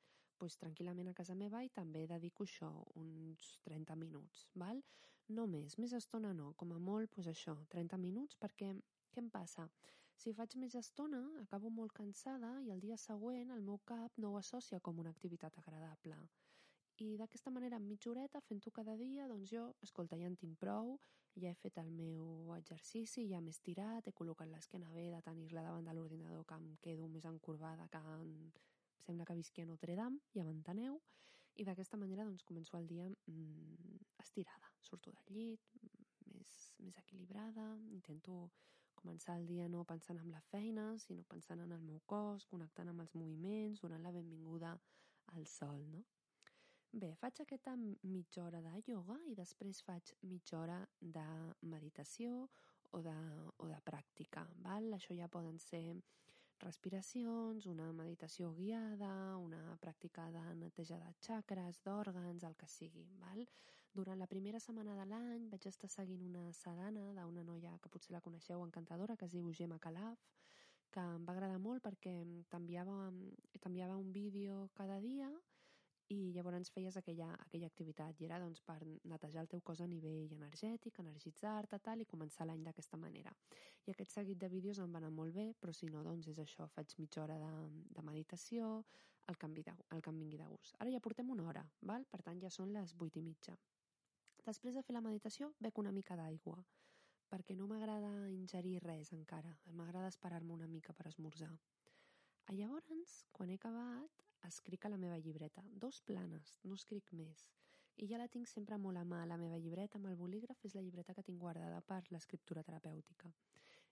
pues, 0.42 0.58
tranquil·lament 0.58 1.12
a 1.12 1.14
casa 1.14 1.38
meva 1.38 1.62
i 1.62 1.70
també 1.70 2.02
dedico 2.10 2.42
això, 2.48 2.68
uns 2.98 3.56
30 3.68 3.94
minuts, 4.00 4.48
val? 4.58 4.82
No 5.30 5.46
més, 5.46 5.76
més 5.78 5.92
estona 5.94 6.32
no, 6.34 6.48
com 6.58 6.72
a 6.74 6.80
molt, 6.82 7.12
pues 7.14 7.28
això, 7.30 7.54
30 7.70 8.00
minuts, 8.02 8.34
perquè 8.42 8.72
què 9.14 9.22
em 9.22 9.28
passa? 9.30 9.68
Si 10.18 10.32
faig 10.34 10.56
més 10.58 10.74
estona, 10.78 11.20
acabo 11.42 11.70
molt 11.70 11.94
cansada 11.94 12.50
i 12.66 12.72
el 12.74 12.82
dia 12.82 12.98
següent 13.00 13.54
el 13.54 13.62
meu 13.68 13.78
cap 13.90 14.18
no 14.24 14.32
ho 14.32 14.40
associa 14.40 14.80
com 14.80 14.98
una 15.02 15.12
activitat 15.14 15.58
agradable. 15.62 16.18
I 17.04 17.14
d'aquesta 17.20 17.54
manera, 17.54 17.78
en 17.78 17.86
mitja 17.86 18.10
horeta, 18.10 18.42
fent-ho 18.48 18.74
cada 18.74 18.96
dia, 18.98 19.28
doncs 19.30 19.54
jo, 19.54 19.68
escolta, 19.86 20.18
ja 20.20 20.26
en 20.30 20.36
tinc 20.42 20.58
prou, 20.60 20.96
ja 21.38 21.50
he 21.50 21.60
fet 21.62 21.78
el 21.82 21.94
meu 21.94 22.52
exercici, 22.58 23.28
ja 23.30 23.40
m'he 23.40 23.54
estirat, 23.54 24.10
he 24.10 24.16
col·locat 24.18 24.50
l'esquena 24.50 24.90
bé 24.96 25.08
de 25.14 25.22
tenir-la 25.30 25.68
davant 25.68 25.88
de 25.88 25.96
l'ordinador 25.96 26.44
que 26.50 26.58
em 26.60 26.68
quedo 26.88 27.08
més 27.14 27.30
encorbada 27.30 27.88
que 27.94 28.02
en 28.18 28.34
sembla 29.04 29.26
que 29.28 29.36
visqui 29.38 29.62
a 29.62 29.68
Notre 29.68 29.96
Dame, 29.98 30.22
ja 30.36 30.44
m'enteneu, 30.46 31.00
i 31.60 31.66
d'aquesta 31.68 31.98
manera 32.00 32.24
doncs, 32.24 32.44
començo 32.48 32.78
el 32.78 32.86
dia 32.88 33.08
mm, 33.08 33.98
estirada. 34.22 34.70
Surto 34.80 35.12
del 35.12 35.34
llit, 35.36 35.74
mm, 35.80 36.06
més, 36.36 36.52
més 36.80 36.98
equilibrada, 37.02 37.66
intento 37.92 38.46
començar 39.02 39.36
el 39.40 39.46
dia 39.48 39.68
no 39.68 39.84
pensant 39.84 40.20
en 40.22 40.30
la 40.30 40.40
feina, 40.48 40.92
sinó 41.02 41.26
pensant 41.28 41.60
en 41.60 41.72
el 41.74 41.84
meu 41.84 42.00
cos, 42.06 42.46
connectant 42.46 42.92
amb 42.92 43.04
els 43.04 43.14
moviments, 43.18 43.82
donant 43.82 44.04
la 44.06 44.14
benvinguda 44.14 44.76
al 45.34 45.46
sol, 45.46 45.84
no? 45.90 46.04
Bé, 46.92 47.14
faig 47.16 47.40
aquesta 47.40 47.72
mitja 47.80 48.42
hora 48.44 48.60
de 48.60 48.82
yoga 48.84 49.16
i 49.30 49.34
després 49.34 49.80
faig 49.86 50.12
mitja 50.28 50.58
hora 50.58 50.76
de 51.00 51.24
meditació 51.64 52.42
o 52.92 53.00
de, 53.00 53.14
o 53.56 53.68
de 53.70 53.78
pràctica. 53.86 54.44
Val? 54.66 54.90
Això 54.98 55.16
ja 55.16 55.30
poden 55.32 55.56
ser 55.58 55.80
respiracions, 56.62 57.66
una 57.66 57.90
meditació 57.92 58.52
guiada, 58.56 59.36
una 59.38 59.76
pràctica 59.82 60.28
de 60.34 60.42
neteja 60.60 60.98
de 61.02 61.12
xacres, 61.26 61.80
d'òrgans, 61.84 62.46
el 62.48 62.56
que 62.56 62.68
sigui. 62.70 63.04
Val? 63.20 63.44
Durant 63.92 64.18
la 64.18 64.30
primera 64.30 64.60
setmana 64.62 64.94
de 64.96 65.04
l'any 65.10 65.48
vaig 65.52 65.66
estar 65.68 65.90
seguint 65.90 66.22
una 66.24 66.46
sadana 66.56 67.12
d'una 67.18 67.44
noia 67.44 67.76
que 67.82 67.90
potser 67.92 68.14
la 68.14 68.22
coneixeu, 68.24 68.64
encantadora, 68.64 69.16
que 69.16 69.26
es 69.28 69.34
diu 69.36 69.50
Gemma 69.52 69.78
Calaf, 69.78 70.22
que 70.92 71.02
em 71.16 71.26
va 71.28 71.34
agradar 71.34 71.58
molt 71.60 71.82
perquè 71.84 72.14
t'enviava 72.52 73.96
un 73.98 74.12
vídeo 74.12 74.68
cada 74.78 75.00
dia 75.00 75.28
i 76.12 76.32
llavors 76.34 76.70
feies 76.74 76.96
aquella, 77.00 77.28
aquella 77.44 77.68
activitat 77.70 78.20
i 78.20 78.26
era 78.28 78.38
doncs, 78.42 78.60
per 78.66 78.78
netejar 79.08 79.42
el 79.42 79.50
teu 79.52 79.62
cos 79.64 79.80
a 79.80 79.88
nivell 79.88 80.34
energètic, 80.36 80.98
energitzar-te 81.02 81.78
tal 81.86 82.02
i 82.04 82.08
començar 82.08 82.46
l'any 82.46 82.64
d'aquesta 82.66 83.00
manera. 83.00 83.32
I 83.86 83.94
aquest 83.94 84.12
seguit 84.14 84.38
de 84.38 84.50
vídeos 84.52 84.78
em 84.82 84.92
va 84.92 85.00
anar 85.02 85.12
molt 85.14 85.34
bé, 85.34 85.48
però 85.60 85.74
si 85.76 85.88
no, 85.90 86.04
doncs 86.06 86.28
és 86.34 86.38
això, 86.42 86.68
faig 86.76 86.94
mitja 86.98 87.24
hora 87.24 87.38
de, 87.40 87.52
de 87.96 88.04
meditació, 88.06 88.72
el 89.30 89.38
canvi 89.38 89.62
de, 89.66 89.74
el 89.94 90.02
que 90.02 90.10
em 90.10 90.18
vingui 90.18 90.40
de 90.40 90.48
gust. 90.50 90.76
Ara 90.78 90.92
ja 90.92 91.00
portem 91.00 91.30
una 91.30 91.46
hora, 91.48 91.64
val? 91.88 92.06
per 92.10 92.22
tant 92.26 92.40
ja 92.42 92.50
són 92.50 92.72
les 92.74 92.94
vuit 92.98 93.16
i 93.16 93.22
mitja. 93.22 93.56
Després 94.46 94.74
de 94.74 94.82
fer 94.82 94.96
la 94.96 95.04
meditació, 95.04 95.52
bec 95.62 95.78
una 95.78 95.92
mica 95.94 96.16
d'aigua, 96.18 96.58
perquè 97.30 97.54
no 97.56 97.68
m'agrada 97.70 98.10
ingerir 98.34 98.80
res 98.82 99.12
encara. 99.16 99.54
M'agrada 99.78 100.10
esperar-me 100.12 100.52
una 100.52 100.66
mica 100.68 100.92
per 100.92 101.06
esmorzar. 101.08 101.52
A 102.50 102.54
llavors, 102.58 103.22
quan 103.32 103.52
he 103.52 103.56
acabat, 103.60 104.26
escric 104.48 104.86
a 104.86 104.92
la 104.92 104.98
meva 104.98 105.18
llibreta. 105.18 105.64
Dos 105.84 106.00
planes, 106.00 106.58
no 106.64 106.78
escric 106.78 107.12
més. 107.12 107.48
I 107.96 108.08
ja 108.08 108.18
la 108.18 108.28
tinc 108.28 108.48
sempre 108.48 108.78
molt 108.80 108.98
a 108.98 109.04
mà, 109.04 109.20
la 109.28 109.36
meva 109.40 109.58
llibreta 109.60 109.98
amb 109.98 110.08
el 110.10 110.16
bolígraf 110.16 110.64
és 110.64 110.74
la 110.74 110.82
llibreta 110.82 111.14
que 111.14 111.24
tinc 111.26 111.38
guardada 111.40 111.80
per 111.80 112.00
l'escriptura 112.10 112.64
terapèutica. 112.64 113.30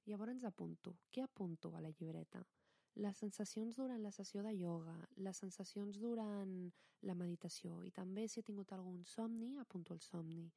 Llavors 0.08 0.44
apunto. 0.48 0.96
Què 1.12 1.22
apunto 1.22 1.74
a 1.76 1.82
la 1.84 1.92
llibreta? 1.92 2.40
Les 3.04 3.20
sensacions 3.22 3.76
durant 3.76 4.02
la 4.02 4.10
sessió 4.10 4.42
de 4.42 4.54
ioga, 4.56 4.96
les 5.16 5.36
sensacions 5.44 5.98
durant 6.00 6.54
la 7.06 7.14
meditació 7.14 7.84
i 7.86 7.92
també 7.94 8.26
si 8.28 8.40
he 8.40 8.46
tingut 8.46 8.72
algun 8.72 9.04
somni, 9.06 9.52
apunto 9.62 9.94
el 9.94 10.00
somni. 10.00 10.48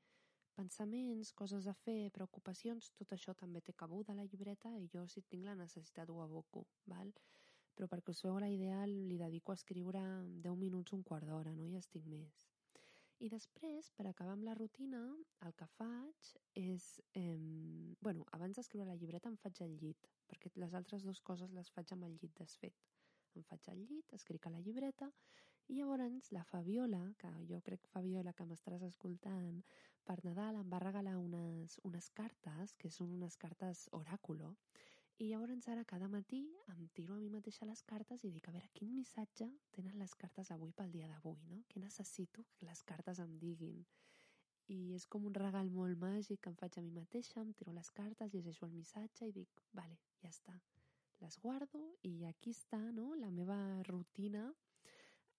Pensaments, 0.58 1.32
coses 1.34 1.68
a 1.68 1.74
fer, 1.74 2.10
preocupacions, 2.16 2.92
tot 2.98 3.14
això 3.16 3.34
també 3.38 3.62
té 3.62 3.74
cabuda 3.74 4.14
a 4.14 4.18
la 4.18 4.26
llibreta 4.26 4.74
i 4.78 4.90
jo 4.96 5.06
si 5.08 5.24
tinc 5.30 5.46
la 5.50 5.56
necessitat 5.60 6.10
ho 6.10 6.20
aboco, 6.22 6.66
val? 6.86 7.14
Però 7.74 7.90
perquè 7.92 8.14
us 8.14 8.22
feu 8.26 8.38
la 8.40 8.50
idea 8.52 8.84
li 8.86 9.18
dedico 9.18 9.52
a 9.52 9.58
escriure 9.60 10.02
10 10.46 10.58
minuts, 10.60 10.94
un 10.94 11.04
quart 11.04 11.28
d'hora, 11.30 11.56
no 11.58 11.66
hi 11.68 11.78
estic 11.80 12.06
més. 12.06 12.44
I 13.24 13.30
després, 13.32 13.88
per 13.96 14.04
acabar 14.10 14.34
amb 14.36 14.44
la 14.44 14.56
rutina, 14.58 15.02
el 15.48 15.54
que 15.60 15.68
faig 15.78 16.34
és... 16.60 16.88
Eh, 17.20 17.38
bueno, 18.02 18.26
abans 18.36 18.58
d'escriure 18.58 18.90
la 18.90 18.98
llibreta 19.00 19.32
em 19.32 19.38
faig 19.40 19.62
el 19.64 19.78
llit, 19.80 20.10
perquè 20.28 20.52
les 20.60 20.76
altres 20.80 21.06
dues 21.08 21.22
coses 21.22 21.54
les 21.56 21.72
faig 21.72 21.94
amb 21.96 22.10
el 22.10 22.18
llit 22.20 22.36
desfet. 22.42 22.76
Em 23.38 23.46
faig 23.48 23.70
el 23.72 23.80
llit, 23.88 24.14
escric 24.18 24.46
a 24.48 24.54
la 24.54 24.60
llibreta, 24.66 25.08
i 25.72 25.78
llavors 25.78 26.32
la 26.36 26.44
Fabiola, 26.44 27.02
que 27.18 27.32
jo 27.50 27.62
crec 27.64 27.88
Fabiola 27.94 28.34
que 28.36 28.46
m'estaràs 28.50 28.84
escoltant, 28.90 29.62
per 30.04 30.18
Nadal 30.28 30.60
em 30.60 30.74
va 30.74 30.82
regalar 30.84 31.16
unes, 31.22 31.80
unes 31.88 32.10
cartes, 32.18 32.76
que 32.76 32.92
són 32.92 33.16
unes 33.22 33.40
cartes 33.40 33.86
oràculo, 33.96 34.52
i 35.22 35.28
llavors 35.30 35.68
ara 35.70 35.84
cada 35.86 36.08
matí 36.10 36.42
em 36.74 36.88
tiro 36.98 37.14
a 37.14 37.20
mi 37.22 37.30
mateixa 37.30 37.68
les 37.70 37.82
cartes 37.86 38.24
i 38.24 38.32
dic, 38.34 38.48
a 38.50 38.54
veure, 38.56 38.70
quin 38.74 38.94
missatge 38.96 39.48
tenen 39.76 40.00
les 40.02 40.16
cartes 40.16 40.50
avui 40.52 40.74
pel 40.74 40.92
dia 40.92 41.08
d'avui, 41.08 41.44
no? 41.52 41.62
Què 41.70 41.82
necessito 41.84 42.46
que 42.58 42.66
les 42.66 42.82
cartes 42.82 43.22
em 43.22 43.38
diguin? 43.44 43.84
I 44.74 44.80
és 44.98 45.06
com 45.06 45.28
un 45.30 45.36
regal 45.36 45.70
molt 45.70 46.00
màgic 46.02 46.42
que 46.42 46.50
em 46.50 46.58
faig 46.58 46.80
a 46.80 46.84
mi 46.86 46.92
mateixa, 46.96 47.42
em 47.42 47.54
tiro 47.54 47.76
les 47.76 47.92
cartes, 47.92 48.34
llegeixo 48.34 48.66
el 48.66 48.74
missatge 48.74 49.28
i 49.30 49.36
dic, 49.36 49.62
vale, 49.80 50.00
ja 50.24 50.32
està. 50.34 50.56
Les 51.22 51.38
guardo 51.40 51.84
i 52.10 52.14
aquí 52.26 52.56
està, 52.58 52.82
no?, 52.92 53.14
la 53.20 53.30
meva 53.32 53.58
rutina 53.88 54.48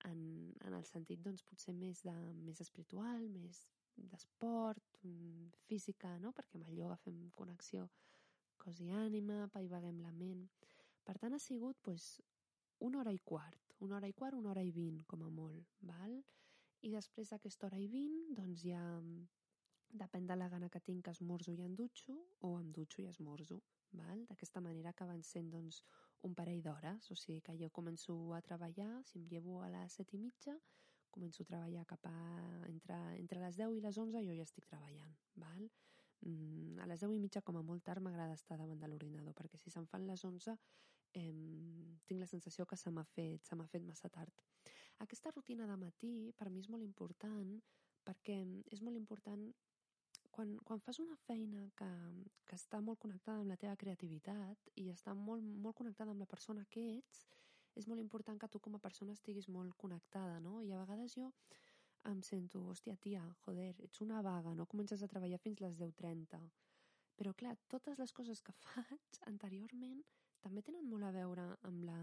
en, 0.05 0.21
en 0.65 0.79
el 0.79 0.85
sentit, 0.87 1.21
doncs, 1.25 1.43
potser 1.43 1.75
més, 1.75 2.05
de, 2.07 2.15
més 2.47 2.61
espiritual, 2.63 3.27
més 3.33 3.65
d'esport, 3.97 5.03
mm, 5.03 5.51
física, 5.67 6.15
no?, 6.23 6.33
perquè 6.37 6.61
amb 6.61 6.69
el 6.69 6.79
ioga 6.79 7.01
fem 7.03 7.19
connexió 7.35 7.89
cos 8.65 8.81
i 8.81 8.89
ànima, 8.97 9.45
paivaguem 9.53 10.01
la 10.03 10.13
ment. 10.17 10.47
Per 11.05 11.17
tant, 11.21 11.37
ha 11.37 11.43
sigut 11.43 11.81
pues, 11.85 12.15
una 12.89 13.03
hora 13.03 13.13
i 13.13 13.21
quart, 13.31 13.77
una 13.85 13.99
hora 13.99 14.09
i 14.09 14.17
quart, 14.17 14.39
una 14.41 14.53
hora 14.55 14.65
i 14.65 14.73
vint, 14.73 15.03
com 15.11 15.23
a 15.27 15.31
molt, 15.31 15.77
val? 15.85 16.17
I 16.85 16.93
després 16.93 17.33
d'aquesta 17.33 17.69
hora 17.69 17.81
i 17.81 17.89
vint, 17.93 18.17
doncs 18.37 18.65
ja 18.65 18.83
depèn 19.95 20.27
de 20.27 20.37
la 20.37 20.49
gana 20.53 20.71
que 20.73 20.83
tinc, 20.83 21.09
esmorzo 21.13 21.53
i 21.55 21.63
em 21.65 21.77
dutxo, 21.79 22.17
o 22.41 22.57
em 22.59 22.73
dutxo 22.73 23.03
i 23.03 23.09
esmorzo, 23.13 23.61
val? 24.01 24.25
D'aquesta 24.31 24.65
manera 24.65 24.93
que 24.97 25.07
van 25.09 25.23
sent, 25.23 25.53
doncs, 25.53 25.83
un 26.25 26.35
parell 26.35 26.63
d'hores, 26.65 27.11
o 27.13 27.17
sigui 27.21 27.43
que 27.45 27.55
jo 27.61 27.71
començo 27.71 28.17
a 28.35 28.41
treballar, 28.43 29.03
si 29.05 29.19
em 29.21 29.29
llevo 29.29 29.61
a 29.63 29.69
les 29.73 30.01
set 30.01 30.17
i 30.17 30.21
mitja, 30.21 30.57
començo 31.15 31.45
a 31.45 31.51
treballar 31.53 31.85
cap 31.87 32.09
a... 32.11 32.17
Entre, 32.71 33.01
entre 33.21 33.43
les 33.45 33.59
10 33.61 33.77
i 33.77 33.83
les 33.85 33.99
11 34.03 34.25
jo 34.27 34.37
ja 34.41 34.47
estic 34.49 34.67
treballant, 34.71 35.13
val? 35.41 35.67
Mm, 36.27 36.81
a 36.83 36.89
les 36.91 37.05
10 37.05 37.15
i 37.15 37.21
mitja 37.23 37.43
com 37.43 37.59
a 37.61 37.63
molt 37.63 37.85
tard 37.85 38.03
m'agrada 38.03 38.35
estar 38.35 38.59
davant 38.59 38.81
de 38.81 38.89
l'ordinador, 38.89 39.35
perquè 39.35 39.61
si 39.61 39.71
se'n 39.71 39.87
fan 39.87 40.07
les 40.09 40.25
11 40.25 40.57
eh, 41.15 41.33
tinc 42.07 42.21
la 42.21 42.31
sensació 42.31 42.67
que 42.67 42.77
se 42.77 42.91
m'ha 42.91 43.05
fet, 43.05 43.45
se 43.45 43.57
fet 43.71 43.85
massa 43.85 44.09
tard. 44.09 44.43
Aquesta 44.99 45.31
rutina 45.31 45.67
de 45.67 45.77
matí 45.77 46.33
per 46.39 46.51
mi 46.51 46.61
és 46.61 46.69
molt 46.71 46.83
important 46.83 47.55
perquè 48.05 48.37
és 48.71 48.83
molt 48.83 48.97
important 48.97 49.47
quan, 50.35 50.57
quan 50.67 50.81
fas 50.81 50.99
una 50.99 51.17
feina 51.25 51.69
que, 51.79 51.89
que 52.49 52.57
està 52.59 52.81
molt 52.83 52.99
connectada 52.99 53.41
amb 53.41 53.53
la 53.53 53.59
teva 53.61 53.77
creativitat 53.79 54.71
i 54.83 54.89
està 54.91 55.15
molt, 55.15 55.45
molt 55.45 55.77
connectada 55.79 56.11
amb 56.11 56.25
la 56.25 56.31
persona 56.31 56.67
que 56.71 56.83
ets, 56.97 57.25
és 57.79 57.87
molt 57.91 58.03
important 58.03 58.39
que 58.39 58.49
tu 58.51 58.61
com 58.63 58.75
a 58.75 58.83
persona 58.83 59.15
estiguis 59.15 59.49
molt 59.49 59.75
connectada, 59.79 60.41
no? 60.41 60.61
I 60.63 60.73
a 60.73 60.81
vegades 60.83 61.15
jo 61.15 61.31
em 62.11 62.21
sento, 62.23 62.61
hòstia, 62.71 62.97
tia, 63.01 63.23
joder, 63.45 63.73
ets 63.87 64.03
una 64.05 64.21
vaga, 64.23 64.55
no 64.55 64.67
comences 64.71 65.03
a 65.03 65.09
treballar 65.09 65.41
fins 65.43 65.63
les 65.65 65.77
10.30. 65.81 66.41
Però, 67.19 67.33
clar, 67.39 67.55
totes 67.71 67.99
les 67.99 68.13
coses 68.13 68.43
que 68.43 68.55
faig 68.65 69.21
anteriorment 69.31 70.03
també 70.45 70.63
tenen 70.63 70.89
molt 70.91 71.09
a 71.09 71.13
veure 71.15 71.47
amb 71.69 71.85
la, 71.89 71.99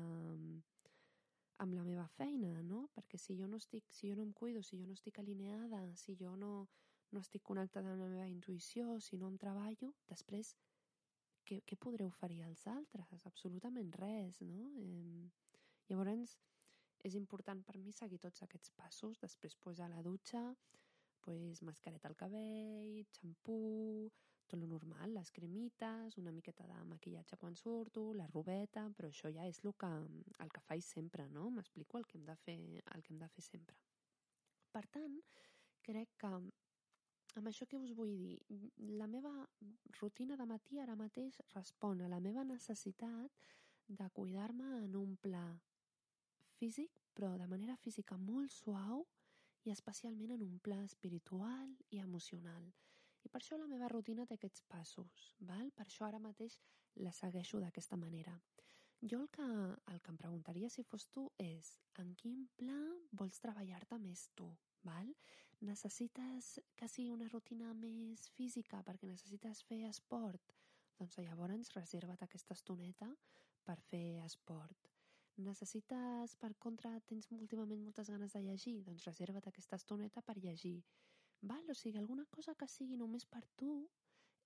amb 1.61 1.75
la 1.77 1.83
meva 1.85 2.07
feina, 2.15 2.55
no? 2.65 2.87
Perquè 2.95 3.19
si 3.21 3.37
jo 3.37 3.47
no 3.47 3.59
estic, 3.61 3.91
si 3.93 4.09
jo 4.09 4.17
no 4.17 4.25
em 4.25 4.33
cuido, 4.33 4.63
si 4.65 4.79
jo 4.79 4.87
no 4.87 4.97
estic 4.97 5.19
alineada, 5.21 5.83
si 5.95 6.15
jo 6.17 6.33
no, 6.39 6.53
no 7.11 7.21
estic 7.21 7.43
connectada 7.45 7.91
amb 7.93 8.01
la 8.01 8.09
meva 8.09 8.29
intuïció, 8.31 8.97
si 8.99 9.19
no 9.21 9.29
em 9.29 9.37
treballo, 9.37 9.91
després 10.09 10.55
què, 11.45 11.59
què 11.67 11.77
podré 11.77 12.07
oferir 12.07 12.41
als 12.45 12.65
altres? 12.71 13.25
Absolutament 13.29 13.91
res, 13.99 14.41
no? 14.45 14.63
Eh, 14.81 15.29
llavors, 15.89 16.37
és 17.03 17.15
important 17.19 17.61
per 17.65 17.77
mi 17.77 17.91
seguir 17.91 18.19
tots 18.19 18.43
aquests 18.45 18.73
passos, 18.77 19.19
després 19.19 19.79
a 19.79 19.87
la 19.91 20.01
dutxa, 20.05 20.43
pues, 21.21 21.61
mascareta 21.61 22.09
al 22.09 22.17
cabell, 22.17 23.05
xampú, 23.17 24.11
tot 24.47 24.59
lo 24.59 24.67
normal, 24.67 25.13
les 25.13 25.31
cremites, 25.31 26.17
una 26.17 26.31
miqueta 26.35 26.65
de 26.67 26.79
maquillatge 26.89 27.37
quan 27.37 27.55
surto, 27.55 28.09
la 28.13 28.27
robeta, 28.27 28.87
però 28.97 29.07
això 29.07 29.31
ja 29.31 29.45
és 29.47 29.61
el 29.63 29.73
que, 29.79 29.91
el 30.43 30.51
que 30.51 30.65
faig 30.65 30.83
sempre, 30.83 31.29
no? 31.29 31.49
M'explico 31.49 32.01
el 32.01 32.07
que 32.09 32.17
hem 32.17 32.25
de 32.27 32.35
fer, 32.35 32.57
el 32.95 33.03
que 33.03 33.13
hem 33.13 33.21
de 33.21 33.29
fer 33.29 33.45
sempre. 33.45 33.77
Per 34.71 34.83
tant, 34.91 35.15
crec 35.87 36.17
que 36.19 36.33
amb 37.39 37.47
això 37.47 37.65
que 37.69 37.79
us 37.79 37.93
vull 37.95 38.11
dir, 38.19 38.35
la 38.99 39.07
meva 39.07 39.31
rutina 40.01 40.35
de 40.35 40.47
matí 40.49 40.81
ara 40.83 40.97
mateix 40.99 41.39
respon 41.55 42.01
a 42.01 42.11
la 42.11 42.19
meva 42.19 42.43
necessitat 42.43 43.31
de 43.87 44.07
cuidar-me 44.15 44.67
en 44.83 44.95
un 44.99 45.15
pla 45.15 45.45
físic, 46.61 46.93
però 47.17 47.33
de 47.41 47.49
manera 47.49 47.77
física 47.81 48.17
molt 48.21 48.53
suau 48.53 49.05
i 49.65 49.73
especialment 49.73 50.35
en 50.35 50.45
un 50.45 50.57
pla 50.65 50.79
espiritual 50.85 51.75
i 51.89 51.99
emocional. 52.05 52.69
I 53.25 53.29
per 53.29 53.41
això 53.41 53.57
la 53.57 53.69
meva 53.69 53.89
rutina 53.91 54.25
té 54.25 54.37
aquests 54.37 54.63
passos, 54.69 55.27
val? 55.51 55.69
per 55.77 55.85
això 55.87 56.07
ara 56.07 56.21
mateix 56.21 56.57
la 57.05 57.13
segueixo 57.17 57.61
d'aquesta 57.61 57.97
manera. 58.03 58.33
Jo 59.01 59.23
el 59.23 59.29
que, 59.33 59.45
el 59.91 59.99
que 60.01 60.11
em 60.13 60.17
preguntaria 60.17 60.69
si 60.69 60.83
fos 60.85 61.07
tu 61.13 61.23
és 61.41 61.71
en 62.01 62.13
quin 62.21 62.43
pla 62.57 62.77
vols 63.21 63.41
treballar-te 63.41 63.97
més 64.01 64.27
tu? 64.37 64.49
Val? 64.85 65.09
Necessites 65.65 66.51
que 66.77 66.89
sigui 66.89 67.13
una 67.13 67.29
rutina 67.29 67.73
més 67.77 68.27
física 68.37 68.81
perquè 68.85 69.09
necessites 69.09 69.63
fer 69.69 69.83
esport? 69.89 70.55
Doncs 71.01 71.17
llavors 71.25 71.73
reserva't 71.77 72.25
aquesta 72.25 72.57
estoneta 72.57 73.09
per 73.65 73.77
fer 73.89 74.21
esport. 74.25 74.90
Necessites, 75.45 76.35
per 76.41 76.51
contra, 76.65 76.91
tens 77.09 77.29
últimament 77.35 77.81
moltes 77.83 78.09
ganes 78.13 78.33
de 78.35 78.41
llegir? 78.45 78.77
Doncs 78.85 79.07
reserva't 79.09 79.47
aquesta 79.49 79.79
estoneta 79.79 80.21
per 80.21 80.37
llegir. 80.37 80.77
Val? 81.41 81.69
O 81.69 81.75
sigui, 81.75 81.97
alguna 81.97 82.25
cosa 82.29 82.55
que 82.55 82.67
sigui 82.69 82.97
només 82.97 83.25
per 83.25 83.43
tu 83.57 83.71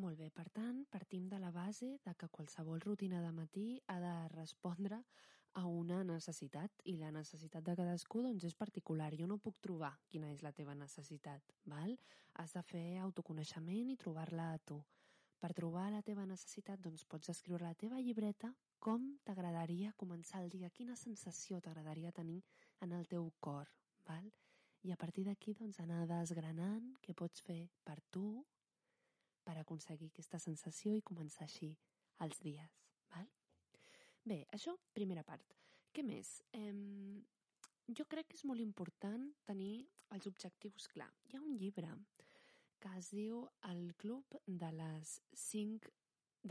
Molt 0.00 0.20
bé, 0.20 0.30
per 0.30 0.46
tant, 0.54 0.84
partim 0.88 1.28
de 1.28 1.40
la 1.42 1.50
base 1.52 1.90
de 2.06 2.14
que 2.14 2.30
qualsevol 2.32 2.80
rutina 2.80 3.20
de 3.20 3.32
matí 3.36 3.68
ha 3.88 3.98
de 4.00 4.14
respondre 4.36 5.02
a 5.58 5.64
una 5.66 6.02
necessitat 6.06 6.84
i 6.92 6.94
la 7.00 7.10
necessitat 7.14 7.64
de 7.66 7.74
cadascú 7.78 8.22
doncs, 8.22 8.44
és 8.46 8.54
particular. 8.54 9.10
Jo 9.18 9.26
no 9.26 9.40
puc 9.42 9.58
trobar 9.64 9.94
quina 10.12 10.30
és 10.34 10.44
la 10.46 10.52
teva 10.54 10.76
necessitat. 10.78 11.54
Val? 11.72 11.96
Has 12.38 12.54
de 12.54 12.62
fer 12.62 12.86
autoconeixement 13.02 13.90
i 13.90 13.98
trobar-la 13.98 14.52
a 14.54 14.60
tu. 14.70 14.78
Per 15.38 15.50
trobar 15.54 15.88
la 15.94 16.02
teva 16.02 16.26
necessitat 16.26 16.82
doncs, 16.82 17.04
pots 17.06 17.30
escriure 17.34 17.66
la 17.66 17.74
teva 17.78 18.00
llibreta 18.02 18.52
com 18.82 19.08
t'agradaria 19.26 19.94
començar 19.98 20.42
el 20.44 20.50
dia, 20.50 20.70
quina 20.70 20.96
sensació 20.96 21.60
t'agradaria 21.60 22.14
tenir 22.14 22.42
en 22.86 22.94
el 22.98 23.06
teu 23.10 23.30
cor. 23.40 23.70
Val? 24.06 24.30
I 24.86 24.94
a 24.94 24.96
partir 24.96 25.24
d'aquí 25.26 25.54
doncs, 25.58 25.80
anar 25.82 26.04
desgranant 26.10 26.92
què 27.02 27.14
pots 27.18 27.42
fer 27.42 27.64
per 27.84 27.98
tu 28.14 28.28
per 29.46 29.56
aconseguir 29.58 30.12
aquesta 30.12 30.38
sensació 30.38 30.94
i 30.94 31.02
començar 31.02 31.46
així 31.48 31.72
els 32.22 32.42
dies. 32.44 32.78
Val? 33.14 33.26
Bé, 34.28 34.42
això, 34.52 34.74
primera 34.92 35.22
part. 35.24 35.54
Què 35.94 36.02
més? 36.04 36.30
Eh, 36.52 36.72
jo 37.96 38.04
crec 38.12 38.26
que 38.28 38.36
és 38.36 38.44
molt 38.44 38.60
important 38.60 39.22
tenir 39.48 39.86
els 40.12 40.26
objectius 40.28 40.88
clar. 40.92 41.08
Hi 41.30 41.38
ha 41.38 41.40
un 41.40 41.54
llibre 41.56 41.94
que 42.82 42.90
es 42.98 43.08
diu 43.14 43.46
El 43.70 43.94
club 44.02 44.36
de 44.46 44.70
les 44.74 45.14
5 45.44 45.94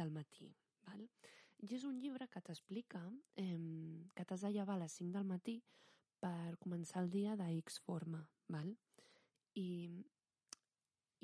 del 0.01 0.09
matí. 0.15 0.49
Val? 0.87 1.05
I 1.61 1.69
és 1.77 1.85
un 1.85 1.99
llibre 2.01 2.27
que 2.33 2.41
t'explica 2.49 3.03
eh, 3.43 3.59
que 4.15 4.25
t'has 4.25 4.47
de 4.47 4.53
llevar 4.57 4.79
a 4.79 4.83
les 4.85 4.97
5 4.97 5.13
del 5.13 5.29
matí 5.29 5.59
per 6.23 6.57
començar 6.63 7.05
el 7.05 7.13
dia 7.13 7.37
de 7.37 7.51
X 7.59 7.77
forma. 7.85 8.23
Val? 8.57 8.73
I 9.53 9.69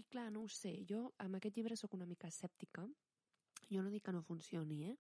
i 0.02 0.04
clar, 0.10 0.30
no 0.34 0.46
ho 0.46 0.50
sé, 0.50 0.80
jo 0.90 1.08
amb 1.22 1.38
aquest 1.38 1.58
llibre 1.58 1.78
sóc 1.78 1.94
una 1.98 2.10
mica 2.10 2.30
escèptica. 2.30 2.86
Jo 3.70 3.82
no 3.82 3.90
dic 3.94 4.06
que 4.06 4.14
no 4.14 4.26
funcioni, 4.26 4.84
eh? 4.90 4.98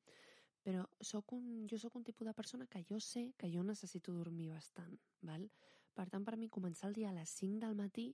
Però 0.63 0.83
soc 1.03 1.33
un, 1.35 1.47
jo 1.67 1.77
sóc 1.79 1.95
un 1.99 2.05
tipus 2.07 2.27
de 2.27 2.33
persona 2.33 2.67
que 2.71 2.83
jo 2.87 2.99
sé 3.03 3.33
que 3.37 3.49
jo 3.51 3.63
necessito 3.67 4.13
dormir 4.15 4.49
bastant, 4.53 4.95
val? 5.21 5.49
Per 5.93 6.07
tant, 6.09 6.23
per 6.25 6.37
mi, 6.39 6.47
començar 6.49 6.89
el 6.89 6.95
dia 6.97 7.09
a 7.11 7.17
les 7.17 7.33
5 7.41 7.59
del 7.65 7.75
matí, 7.75 8.07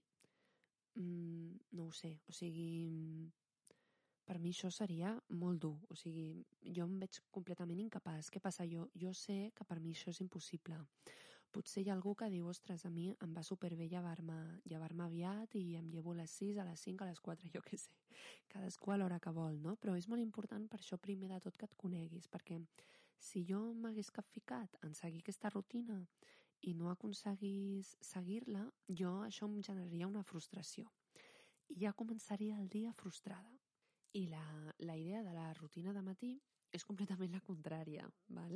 mmm, 0.96 1.60
no 1.78 1.88
ho 1.88 1.94
sé, 1.96 2.16
o 2.28 2.34
sigui, 2.34 3.30
per 4.26 4.40
mi 4.42 4.52
això 4.54 4.70
seria 4.74 5.14
molt 5.30 5.62
dur, 5.62 5.78
o 5.90 5.96
sigui, 5.98 6.28
jo 6.78 6.86
em 6.90 6.98
veig 7.02 7.22
completament 7.34 7.80
incapaç. 7.86 8.30
Què 8.34 8.42
passa? 8.42 8.66
Jo, 8.70 8.90
jo 8.94 9.14
sé 9.14 9.40
que 9.56 9.66
per 9.66 9.80
mi 9.80 9.96
això 9.96 10.12
és 10.14 10.22
impossible 10.26 10.82
potser 11.56 11.84
hi 11.84 11.90
ha 11.90 11.96
algú 11.96 12.14
que 12.16 12.30
diu, 12.30 12.48
ostres, 12.52 12.86
a 12.86 12.92
mi 12.94 13.08
em 13.26 13.34
va 13.36 13.44
superbé 13.44 13.88
llevar-me 13.90 14.38
llevar 14.70 14.92
aviat 15.06 15.56
i 15.56 15.76
em 15.80 15.90
llevo 15.90 16.14
a 16.14 16.20
les 16.22 16.32
6, 16.32 16.58
a 16.58 16.66
les 16.66 16.80
5, 16.80 17.04
a 17.04 17.08
les 17.10 17.20
4, 17.20 17.50
jo 17.54 17.62
què 17.66 17.78
sé. 17.78 17.92
Cadascú 18.48 18.92
a 18.92 18.98
l'hora 18.98 19.20
que 19.20 19.32
vol, 19.32 19.60
no? 19.62 19.76
Però 19.76 19.96
és 19.98 20.08
molt 20.08 20.22
important 20.22 20.68
per 20.68 20.80
això 20.80 20.98
primer 20.98 21.30
de 21.30 21.40
tot 21.40 21.58
que 21.58 21.66
et 21.66 21.76
coneguis, 21.76 22.28
perquè 22.28 22.60
si 23.20 23.44
jo 23.46 23.74
m'hagués 23.74 24.12
capficat 24.12 24.78
en 24.84 24.94
seguir 24.96 25.22
aquesta 25.24 25.50
rutina 25.50 26.00
i 26.62 26.74
no 26.74 26.90
aconseguís 26.92 27.96
seguir-la, 28.04 28.66
jo 29.02 29.12
això 29.24 29.48
em 29.48 29.62
generaria 29.62 30.08
una 30.08 30.24
frustració. 30.24 30.92
I 31.70 31.84
ja 31.84 31.94
començaria 31.94 32.58
el 32.60 32.70
dia 32.70 32.94
frustrada. 32.94 33.52
I 34.14 34.26
la, 34.28 34.44
la 34.80 34.96
idea 34.98 35.22
de 35.24 35.34
la 35.34 35.54
rutina 35.54 35.94
de 35.94 36.02
matí 36.02 36.32
és 36.74 36.86
completament 36.86 37.34
la 37.34 37.44
contrària, 37.46 38.08
val? 38.36 38.56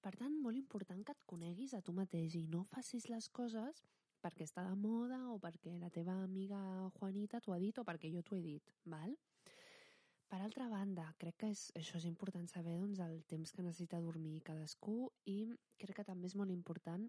Per 0.00 0.12
tant, 0.16 0.36
molt 0.40 0.56
important 0.56 1.02
que 1.04 1.12
et 1.12 1.24
coneguis 1.28 1.74
a 1.76 1.82
tu 1.84 1.92
mateix 1.96 2.36
i 2.38 2.46
no 2.48 2.62
facis 2.70 3.08
les 3.12 3.28
coses 3.28 3.82
perquè 4.24 4.44
està 4.46 4.64
de 4.64 4.76
moda 4.76 5.18
o 5.32 5.38
perquè 5.40 5.74
la 5.80 5.90
teva 5.92 6.14
amiga 6.24 6.60
Juanita 6.96 7.40
t'ho 7.40 7.52
ha 7.52 7.60
dit 7.60 7.78
o 7.80 7.84
perquè 7.84 8.08
jo 8.12 8.22
t'ho 8.24 8.36
he 8.36 8.42
dit, 8.44 8.72
val? 8.84 9.12
Per 10.30 10.38
altra 10.38 10.68
banda, 10.70 11.08
crec 11.18 11.36
que 11.42 11.48
és, 11.52 11.64
això 11.80 11.98
és 11.98 12.06
important 12.08 12.46
saber 12.48 12.76
doncs, 12.78 13.00
el 13.02 13.24
temps 13.32 13.52
que 13.52 13.64
necessita 13.66 14.00
dormir 14.04 14.36
cadascú 14.46 15.10
i 15.26 15.40
crec 15.82 16.00
que 16.00 16.06
també 16.06 16.30
és 16.30 16.36
molt 16.38 16.54
important 16.54 17.08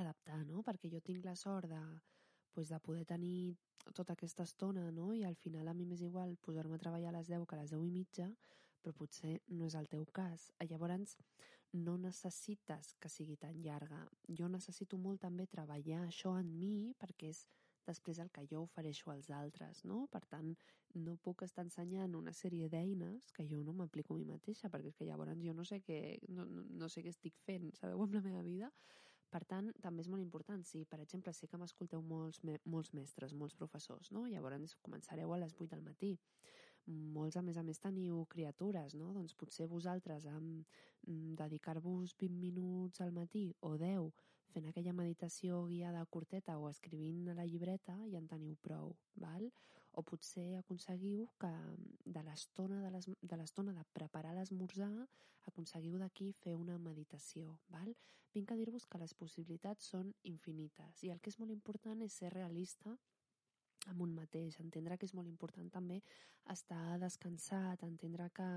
adaptar, 0.00 0.40
no? 0.48 0.62
Perquè 0.66 0.88
jo 0.94 1.02
tinc 1.04 1.26
la 1.28 1.36
sort 1.36 1.68
de, 1.68 1.82
pues, 2.56 2.72
de 2.72 2.80
poder 2.80 3.04
tenir 3.04 3.58
tota 3.92 4.16
aquesta 4.16 4.46
estona, 4.48 4.86
no? 4.90 5.12
I 5.14 5.26
al 5.28 5.36
final 5.36 5.68
a 5.68 5.74
mi 5.74 5.84
m'és 5.84 6.02
igual 6.06 6.38
posar-me 6.40 6.78
a 6.78 6.82
treballar 6.82 7.12
a 7.12 7.18
les 7.18 7.28
10 7.28 7.44
que 7.46 7.58
a 7.58 7.60
les 7.60 7.74
10 7.74 7.84
i 7.84 7.92
mitja, 7.92 8.30
però 8.80 8.96
potser 8.96 9.34
no 9.48 9.68
és 9.68 9.76
el 9.78 9.90
teu 9.92 10.06
cas. 10.16 10.48
Llavors, 10.70 11.18
no 11.72 11.96
necessites 11.98 12.94
que 13.00 13.08
sigui 13.08 13.36
tan 13.40 13.58
llarga. 13.64 14.04
Jo 14.28 14.48
necessito 14.48 14.98
molt 14.98 15.22
també 15.24 15.46
treballar 15.46 16.02
això 16.06 16.36
en 16.38 16.52
mi 16.58 16.92
perquè 17.00 17.30
és 17.32 17.46
després 17.86 18.20
el 18.22 18.30
que 18.30 18.44
jo 18.46 18.62
ofereixo 18.62 19.10
als 19.10 19.30
altres, 19.34 19.82
no? 19.84 20.06
Per 20.12 20.22
tant, 20.30 20.52
no 20.94 21.16
puc 21.16 21.42
estar 21.46 21.64
ensenyant 21.64 22.14
una 22.14 22.34
sèrie 22.36 22.68
d'eines 22.68 23.30
que 23.34 23.46
jo 23.48 23.62
no 23.64 23.72
m'aplico 23.72 24.14
a 24.14 24.18
mi 24.20 24.26
mateixa, 24.28 24.70
perquè 24.70 24.92
és 24.92 24.98
que 24.98 25.08
llavors 25.08 25.40
jo 25.42 25.54
no 25.56 25.64
sé 25.64 25.80
què, 25.82 26.18
no, 26.28 26.44
no, 26.46 26.66
no 26.68 26.88
sé 26.92 27.02
què 27.02 27.10
estic 27.10 27.40
fent, 27.46 27.72
sabeu, 27.80 28.04
amb 28.04 28.14
la 28.14 28.22
meva 28.24 28.42
vida. 28.46 28.70
Per 29.32 29.40
tant, 29.48 29.70
també 29.80 30.04
és 30.04 30.10
molt 30.12 30.20
important, 30.20 30.62
si 30.68 30.84
per 30.84 31.00
exemple 31.00 31.32
sé 31.32 31.48
que 31.48 31.56
m'escolteu 31.56 32.02
molts, 32.04 32.42
me, 32.44 32.58
molts 32.68 32.92
mestres, 32.92 33.32
molts 33.32 33.56
professors, 33.56 34.12
no? 34.12 34.26
Llavors 34.28 34.76
començareu 34.84 35.32
a 35.32 35.40
les 35.40 35.56
8 35.56 35.70
del 35.72 35.86
matí 35.86 36.18
molts 36.86 37.36
a 37.36 37.42
més 37.42 37.58
a 37.58 37.62
més 37.62 37.80
teniu 37.82 38.24
criatures, 38.32 38.94
no? 38.98 39.12
Doncs 39.14 39.34
potser 39.38 39.68
vosaltres 39.70 40.26
amb 40.26 40.64
mm, 41.06 41.34
dedicar-vos 41.38 42.16
20 42.18 42.38
minuts 42.40 43.00
al 43.00 43.12
matí 43.14 43.50
o 43.60 43.76
10 43.78 44.10
fent 44.52 44.68
aquella 44.68 44.92
meditació 44.92 45.62
guiada 45.68 46.04
curteta 46.12 46.58
o 46.60 46.68
escrivint 46.68 47.30
a 47.30 47.36
la 47.38 47.46
llibreta 47.48 47.94
ja 48.10 48.18
en 48.20 48.28
teniu 48.28 48.56
prou, 48.66 48.96
val? 49.16 49.48
O 49.92 50.02
potser 50.08 50.56
aconseguiu 50.58 51.26
que 51.40 51.50
de 52.04 52.22
l'estona 52.24 52.80
de 52.88 53.36
l'estona 53.36 53.74
de 53.76 53.84
preparar 53.92 54.34
l'esmorzar 54.36 55.06
aconseguiu 55.50 55.98
d'aquí 56.00 56.32
fer 56.44 56.54
una 56.56 56.78
meditació, 56.78 57.58
val? 57.72 57.94
Vinc 58.32 58.52
a 58.52 58.56
dir-vos 58.56 58.86
que 58.88 59.00
les 59.00 59.12
possibilitats 59.14 59.90
són 59.92 60.12
infinites 60.28 61.02
i 61.04 61.12
el 61.12 61.20
que 61.20 61.32
és 61.32 61.38
molt 61.40 61.52
important 61.52 62.00
és 62.04 62.16
ser 62.20 62.32
realista 62.32 62.96
amb 63.90 64.02
un 64.04 64.14
mateix, 64.14 64.58
entendre 64.62 64.96
que 64.98 65.06
és 65.08 65.14
molt 65.14 65.28
important 65.28 65.68
també 65.74 66.00
estar 66.54 66.98
descansat, 67.02 67.82
entendre 67.86 68.28
que 68.36 68.48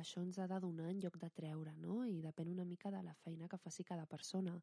això 0.00 0.22
ens 0.22 0.38
ha 0.38 0.46
de 0.46 0.60
donar 0.62 0.90
en 0.90 1.00
lloc 1.02 1.16
de 1.18 1.30
treure, 1.34 1.72
no? 1.82 2.04
I 2.06 2.20
depèn 2.22 2.52
una 2.52 2.64
mica 2.64 2.90
de 2.94 3.02
la 3.02 3.14
feina 3.24 3.48
que 3.48 3.58
faci 3.58 3.84
cada 3.84 4.06
persona. 4.06 4.54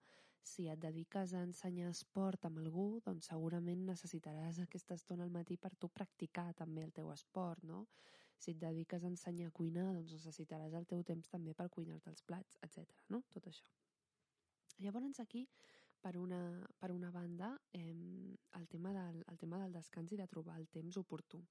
Si 0.42 0.68
et 0.72 0.80
dediques 0.80 1.34
a 1.34 1.42
ensenyar 1.44 1.90
esport 1.92 2.46
amb 2.48 2.62
algú, 2.62 3.02
doncs 3.06 3.28
segurament 3.34 3.84
necessitaràs 3.90 4.62
aquesta 4.64 4.96
estona 4.96 5.26
al 5.26 5.34
matí 5.34 5.58
per 5.58 5.74
tu 5.76 5.90
practicar 5.90 6.54
també 6.54 6.86
el 6.86 6.94
teu 6.96 7.12
esport, 7.12 7.64
no? 7.64 7.88
Si 8.38 8.54
et 8.54 8.62
dediques 8.62 9.04
a 9.04 9.12
ensenyar 9.12 9.50
a 9.50 9.56
cuinar, 9.60 9.90
doncs 9.98 10.14
necessitaràs 10.14 10.78
el 10.80 10.86
teu 10.86 11.04
temps 11.04 11.28
també 11.28 11.58
per 11.58 11.68
cuinar-te 11.74 12.14
els 12.14 12.24
plats, 12.24 12.60
etc. 12.62 12.86
no? 13.10 13.24
Tot 13.34 13.50
això. 13.52 13.68
Llavors 14.80 15.20
aquí 15.20 15.48
per 16.02 16.18
una, 16.18 16.42
per 16.80 16.92
una 16.92 17.12
banda, 17.12 17.54
eh, 17.74 17.94
el, 18.60 18.68
tema 18.68 18.94
del, 18.94 19.24
el 19.28 19.38
tema 19.38 19.60
del 19.62 19.74
descans 19.74 20.12
i 20.14 20.20
de 20.20 20.28
trobar 20.28 20.58
el 20.60 20.68
temps 20.74 20.98
oportú. 20.98 21.42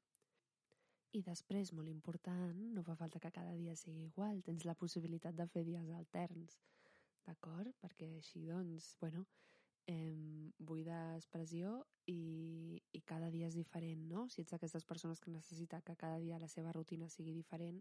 I 1.17 1.23
després, 1.25 1.73
molt 1.73 1.89
important, 1.89 2.57
no 2.77 2.85
fa 2.85 2.97
falta 2.99 3.21
que 3.23 3.33
cada 3.33 3.55
dia 3.57 3.77
sigui 3.79 4.05
igual, 4.11 4.43
tens 4.45 4.67
la 4.69 4.77
possibilitat 4.77 5.37
de 5.39 5.47
fer 5.49 5.65
dies 5.65 5.91
alterns, 5.97 6.59
d'acord? 7.27 7.73
Perquè 7.81 8.11
així, 8.19 8.45
doncs, 8.51 8.95
bueno, 9.01 9.25
eh, 9.87 10.51
buida 10.59 11.17
expressió 11.17 11.79
i, 12.11 12.83
i 12.93 13.01
cada 13.07 13.31
dia 13.31 13.49
és 13.49 13.57
diferent, 13.59 14.03
no? 14.11 14.27
Si 14.29 14.43
ets 14.43 14.55
d'aquestes 14.55 14.85
persones 14.85 15.23
que 15.23 15.33
necessita 15.33 15.81
que 15.83 15.97
cada 15.97 16.19
dia 16.23 16.43
la 16.43 16.51
seva 16.51 16.75
rutina 16.75 17.09
sigui 17.09 17.35
diferent, 17.35 17.81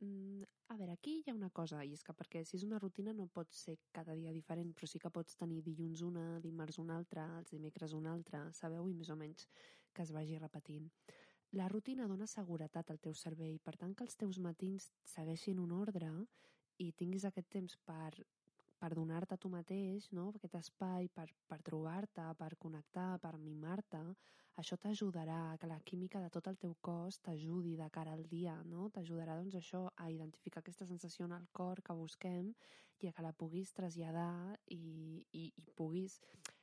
Mm, 0.00 0.42
a 0.72 0.76
veure, 0.76 0.92
aquí 0.92 1.18
hi 1.20 1.30
ha 1.30 1.34
una 1.34 1.50
cosa, 1.50 1.82
i 1.84 1.92
és 1.96 2.02
que 2.06 2.14
perquè 2.16 2.42
si 2.48 2.56
és 2.58 2.64
una 2.66 2.78
rutina 2.82 3.12
no 3.12 3.26
pot 3.38 3.52
ser 3.54 3.76
cada 3.98 4.14
dia 4.18 4.32
diferent, 4.32 4.72
però 4.74 4.88
sí 4.90 4.98
que 5.02 5.10
pots 5.10 5.36
tenir 5.38 5.60
dilluns 5.62 6.02
una, 6.06 6.24
dimarts 6.46 6.78
una 6.82 6.96
altra, 6.96 7.26
els 7.38 7.52
dimecres 7.54 7.92
una 7.98 8.12
altra, 8.16 8.44
sabeu? 8.56 8.88
I 8.88 8.96
més 8.98 9.12
o 9.12 9.16
menys 9.16 9.48
que 9.92 10.02
es 10.02 10.12
vagi 10.16 10.38
repetint. 10.38 10.88
La 11.52 11.68
rutina 11.68 12.08
dona 12.08 12.26
seguretat 12.26 12.90
al 12.90 13.00
teu 13.04 13.14
cervell, 13.14 13.58
per 13.60 13.76
tant 13.76 13.92
que 13.94 14.04
els 14.06 14.16
teus 14.16 14.38
matins 14.40 14.88
segueixin 15.04 15.60
un 15.60 15.74
ordre 15.76 16.08
i 16.80 16.92
tinguis 16.96 17.28
aquest 17.28 17.50
temps 17.52 17.76
per 17.86 18.24
per 18.82 18.96
donar-te 18.98 19.36
a 19.36 19.38
tu 19.38 19.46
mateix, 19.46 20.08
no? 20.10 20.32
aquest 20.34 20.56
espai 20.58 21.06
per, 21.14 21.28
per 21.46 21.60
trobar-te, 21.62 22.24
per 22.34 22.56
connectar, 22.58 23.20
per 23.22 23.36
mimar-te, 23.38 24.00
això 24.60 24.76
t'ajudarà 24.76 25.56
que 25.60 25.68
la 25.70 25.80
química 25.80 26.20
de 26.20 26.28
tot 26.30 26.48
el 26.50 26.58
teu 26.60 26.74
cos 26.84 27.18
t'ajudi 27.24 27.74
de 27.76 27.88
cara 27.90 28.12
al 28.12 28.26
dia, 28.28 28.54
no? 28.68 28.88
T'ajudarà, 28.92 29.36
doncs, 29.40 29.56
això, 29.56 29.86
a 29.96 30.10
identificar 30.12 30.60
aquesta 30.60 30.86
sensació 30.86 31.26
en 31.28 31.36
el 31.38 31.46
cor 31.56 31.80
que 31.82 31.96
busquem 31.96 32.52
i 33.00 33.08
a 33.08 33.12
que 33.16 33.24
la 33.24 33.32
puguis 33.32 33.72
traslladar 33.72 34.58
i, 34.76 35.24
i, 35.32 35.46
i 35.56 35.64
puguis 35.76 36.18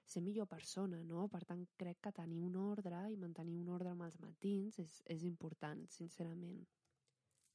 ser 0.06 0.22
millor 0.26 0.48
persona, 0.48 1.02
no? 1.04 1.28
Per 1.34 1.42
tant, 1.50 1.66
crec 1.82 2.00
que 2.06 2.14
tenir 2.22 2.42
un 2.46 2.56
ordre 2.62 3.02
i 3.12 3.18
mantenir 3.18 3.58
un 3.60 3.74
ordre 3.74 3.94
amb 3.94 4.06
els 4.06 4.20
matins 4.22 4.80
és, 4.82 5.02
és 5.10 5.26
important, 5.28 5.82
sincerament. 5.90 6.62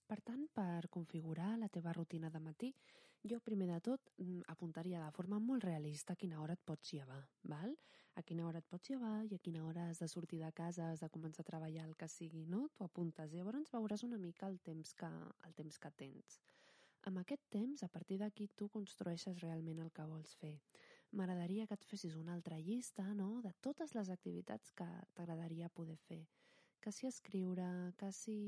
Per 0.06 0.20
tant, 0.20 0.44
per 0.52 0.90
configurar 0.92 1.54
la 1.58 1.70
teva 1.72 1.94
rutina 1.96 2.28
de 2.30 2.42
matí, 2.42 2.74
jo 3.24 3.38
primer 3.40 3.70
de 3.70 3.80
tot 3.80 4.10
mm, 4.18 4.42
apuntaria 4.52 5.00
de 5.00 5.12
forma 5.16 5.38
molt 5.40 5.64
realista 5.64 6.16
quina 6.20 6.42
hora 6.42 6.58
et 6.58 6.64
pots 6.66 6.92
llevar, 6.92 7.22
val? 7.54 7.72
A 8.14 8.22
quina 8.22 8.44
hora 8.46 8.60
et 8.62 8.66
pots 8.70 8.90
llevar 8.90 9.24
i 9.26 9.34
a 9.34 9.42
quina 9.42 9.64
hora 9.66 9.88
has 9.90 9.98
de 9.98 10.06
sortir 10.08 10.38
de 10.38 10.50
casa, 10.54 10.90
has 10.92 11.00
de 11.02 11.08
començar 11.10 11.42
a 11.42 11.48
treballar, 11.48 11.86
el 11.88 11.96
que 11.98 12.06
sigui, 12.08 12.44
no? 12.46 12.68
Tu 12.78 12.84
apuntes 12.86 13.32
i 13.32 13.40
llavors 13.40 13.72
veuràs 13.74 14.04
una 14.06 14.20
mica 14.22 14.46
el 14.46 14.60
temps 14.68 14.94
que, 15.00 15.10
el 15.48 15.56
temps 15.58 15.78
que 15.82 15.90
tens. 16.02 16.38
Amb 17.10 17.18
aquest 17.20 17.42
temps, 17.50 17.82
a 17.82 17.88
partir 17.92 18.20
d'aquí, 18.22 18.46
tu 18.56 18.68
construeixes 18.72 19.42
realment 19.42 19.82
el 19.82 19.90
que 19.96 20.06
vols 20.08 20.36
fer. 20.40 20.54
M'agradaria 21.18 21.66
que 21.66 21.76
et 21.76 21.84
fessis 21.90 22.14
una 22.16 22.32
altra 22.38 22.60
llista, 22.60 23.04
no?, 23.18 23.42
de 23.42 23.52
totes 23.66 23.92
les 23.98 24.08
activitats 24.14 24.70
que 24.78 24.86
t'agradaria 25.18 25.68
poder 25.68 25.98
fer. 26.06 26.22
Que 26.80 26.92
si 26.92 27.10
escriure, 27.10 27.66
que 27.98 28.12
si 28.12 28.38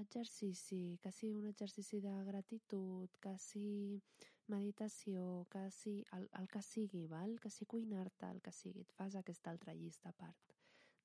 exercici, 0.00 0.98
que 1.02 1.12
sigui 1.12 1.36
un 1.36 1.46
exercici 1.52 2.00
de 2.00 2.12
gratitud, 2.24 3.14
que 3.22 3.36
sigui 3.38 4.00
meditació, 4.48 5.46
que 5.50 5.66
sigui 5.70 6.04
el, 6.16 6.28
el 6.40 6.48
que 6.48 6.62
sigui, 6.62 7.06
val? 7.06 7.38
que 7.40 7.50
sigui 7.50 7.68
cuinar-te, 7.74 8.30
el 8.30 8.40
que 8.40 8.52
sigui, 8.52 8.86
et 8.86 8.92
fas 8.96 9.16
aquesta 9.18 9.50
altra 9.50 9.74
llista 9.74 10.10
a 10.10 10.16
part. 10.16 10.56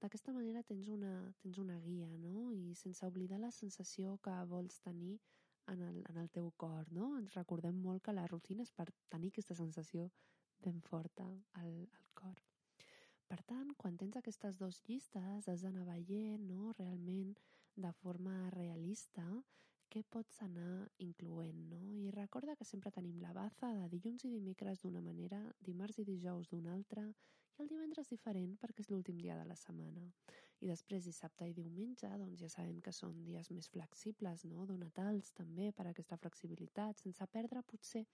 D'aquesta 0.02 0.34
manera 0.36 0.64
tens 0.64 0.88
una, 0.92 1.14
tens 1.42 1.58
una 1.58 1.78
guia, 1.80 2.10
no? 2.22 2.52
I 2.54 2.76
sense 2.76 3.06
oblidar 3.06 3.40
la 3.40 3.52
sensació 3.52 4.18
que 4.24 4.34
vols 4.50 4.82
tenir 4.84 5.20
en 5.68 5.82
el, 5.82 6.04
en 6.10 6.18
el 6.18 6.30
teu 6.30 6.52
cor, 6.58 6.92
no? 6.92 7.16
Ens 7.18 7.34
recordem 7.38 7.80
molt 7.82 8.04
que 8.06 8.14
la 8.14 8.28
rutina 8.28 8.66
és 8.68 8.74
per 8.76 8.90
tenir 9.10 9.32
aquesta 9.34 9.56
sensació 9.58 10.10
ben 10.66 10.82
forta 10.82 11.26
al, 11.62 11.72
al 12.00 12.12
cor. 12.14 12.42
Per 13.26 13.40
tant, 13.50 13.72
quan 13.82 13.98
tens 13.98 14.18
aquestes 14.20 14.60
dues 14.62 14.82
llistes, 14.86 15.48
has 15.50 15.64
d'anar 15.66 15.88
veient 15.88 16.44
no, 16.46 16.74
realment 16.78 17.34
de 17.76 17.92
forma 18.02 18.36
realista 18.54 19.26
què 19.92 20.02
pots 20.16 20.42
anar 20.46 20.88
incloent. 21.06 21.62
No? 21.72 21.82
I 21.94 22.12
recorda 22.16 22.56
que 22.56 22.68
sempre 22.68 22.92
tenim 22.92 23.22
la 23.24 23.34
baza 23.34 23.72
de 23.78 23.88
dilluns 23.94 24.26
i 24.26 24.32
dimecres 24.34 24.82
d'una 24.84 25.02
manera, 25.02 25.42
dimarts 25.70 26.00
i 26.02 26.08
dijous 26.08 26.52
d'una 26.52 26.74
altra, 26.74 27.06
i 27.56 27.64
el 27.64 27.72
divendres 27.72 28.12
diferent 28.12 28.58
perquè 28.62 28.84
és 28.84 28.92
l'últim 28.92 29.20
dia 29.22 29.38
de 29.40 29.46
la 29.48 29.56
setmana. 29.56 30.10
I 30.60 30.72
després 30.72 31.08
dissabte 31.08 31.48
i 31.48 31.56
diumenge, 31.56 32.10
doncs 32.20 32.42
ja 32.42 32.50
sabem 32.52 32.82
que 32.82 32.92
són 32.96 33.24
dies 33.24 33.52
més 33.52 33.70
flexibles, 33.72 34.44
no? 34.52 34.66
donatals 34.66 35.32
també 35.38 35.72
per 35.72 35.88
aquesta 35.88 36.20
flexibilitat, 36.20 37.00
sense 37.00 37.28
perdre 37.32 37.64
potser 37.64 38.06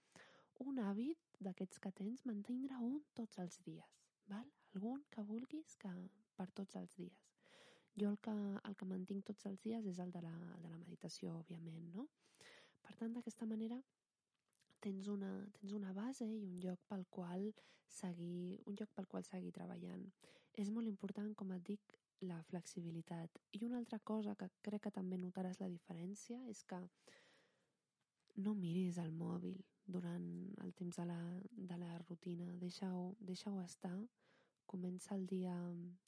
un 0.62 0.78
hàbit 0.78 1.38
d'aquests 1.42 1.80
que 1.82 1.90
tens, 1.90 2.22
mantindre 2.28 2.78
un 2.78 3.00
tots 3.18 3.38
els 3.42 3.58
dies. 3.66 4.02
Val? 4.30 4.46
algun 4.74 5.02
que 5.10 5.22
vulguis 5.28 5.74
que 5.76 5.90
per 6.36 6.48
tots 6.58 6.76
els 6.80 6.94
dies. 6.96 7.31
Jo 8.00 8.10
el 8.10 8.18
que, 8.24 8.32
el 8.68 8.76
que 8.80 8.88
mantinc 8.88 9.26
tots 9.28 9.46
els 9.50 9.60
dies 9.64 9.86
és 9.86 9.98
el 10.00 10.12
de 10.12 10.22
la, 10.24 10.32
el 10.56 10.62
de 10.64 10.70
la 10.70 10.78
meditació, 10.80 11.34
òbviament, 11.42 11.90
no? 11.96 12.06
Per 12.82 12.94
tant, 12.98 13.12
d'aquesta 13.12 13.46
manera 13.46 13.78
tens 14.82 15.08
una, 15.12 15.32
tens 15.58 15.74
una 15.76 15.92
base 15.94 16.26
i 16.26 16.38
un 16.40 16.56
lloc 16.62 16.80
pel 16.90 17.04
qual 17.16 17.50
seguir, 17.86 18.60
un 18.66 18.78
lloc 18.80 18.90
pel 18.96 19.06
qual 19.06 19.26
seguir 19.28 19.52
treballant. 19.54 20.06
És 20.58 20.70
molt 20.70 20.88
important, 20.90 21.34
com 21.38 21.52
et 21.56 21.66
dic, 21.68 21.98
la 22.22 22.38
flexibilitat. 22.48 23.38
I 23.58 23.64
una 23.66 23.78
altra 23.82 23.98
cosa 23.98 24.34
que 24.38 24.48
crec 24.62 24.86
que 24.86 24.94
també 24.94 25.18
notaràs 25.18 25.60
la 25.60 25.68
diferència 25.70 26.38
és 26.50 26.62
que 26.64 26.80
no 28.44 28.54
miris 28.54 28.98
el 29.02 29.12
mòbil 29.12 29.58
durant 29.84 30.26
el 30.64 30.72
temps 30.78 30.98
de 31.00 31.06
la, 31.08 31.18
de 31.52 31.78
la 31.78 31.98
rutina. 32.06 32.52
Deixa-ho 32.62 33.14
deixa, 33.20 33.50
-ho, 33.50 33.64
estar 33.64 33.96
comença 34.66 35.14
el 35.14 35.26
dia, 35.26 35.54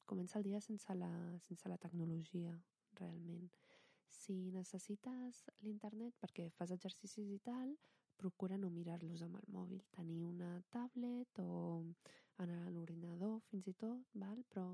comença 0.07 0.39
el 0.39 0.45
dia 0.45 0.61
sense 0.61 0.95
la, 0.95 1.11
sense 1.47 1.69
la 1.69 1.79
tecnologia, 1.79 2.55
realment. 3.01 3.51
Si 4.09 4.37
necessites 4.55 5.43
l'internet 5.67 6.15
perquè 6.23 6.49
fas 6.59 6.73
exercicis 6.75 7.31
i 7.35 7.41
tal, 7.45 7.75
procura 8.17 8.57
no 8.59 8.71
mirar-los 8.71 9.23
amb 9.27 9.41
el 9.41 9.49
mòbil. 9.53 9.83
Tenir 9.97 10.23
una 10.25 10.51
tablet 10.71 11.41
o 11.43 11.83
anar 12.45 12.61
a 12.65 12.71
l'ordinador 12.71 13.41
fins 13.51 13.67
i 13.69 13.75
tot, 13.75 14.07
val? 14.15 14.45
però 14.51 14.69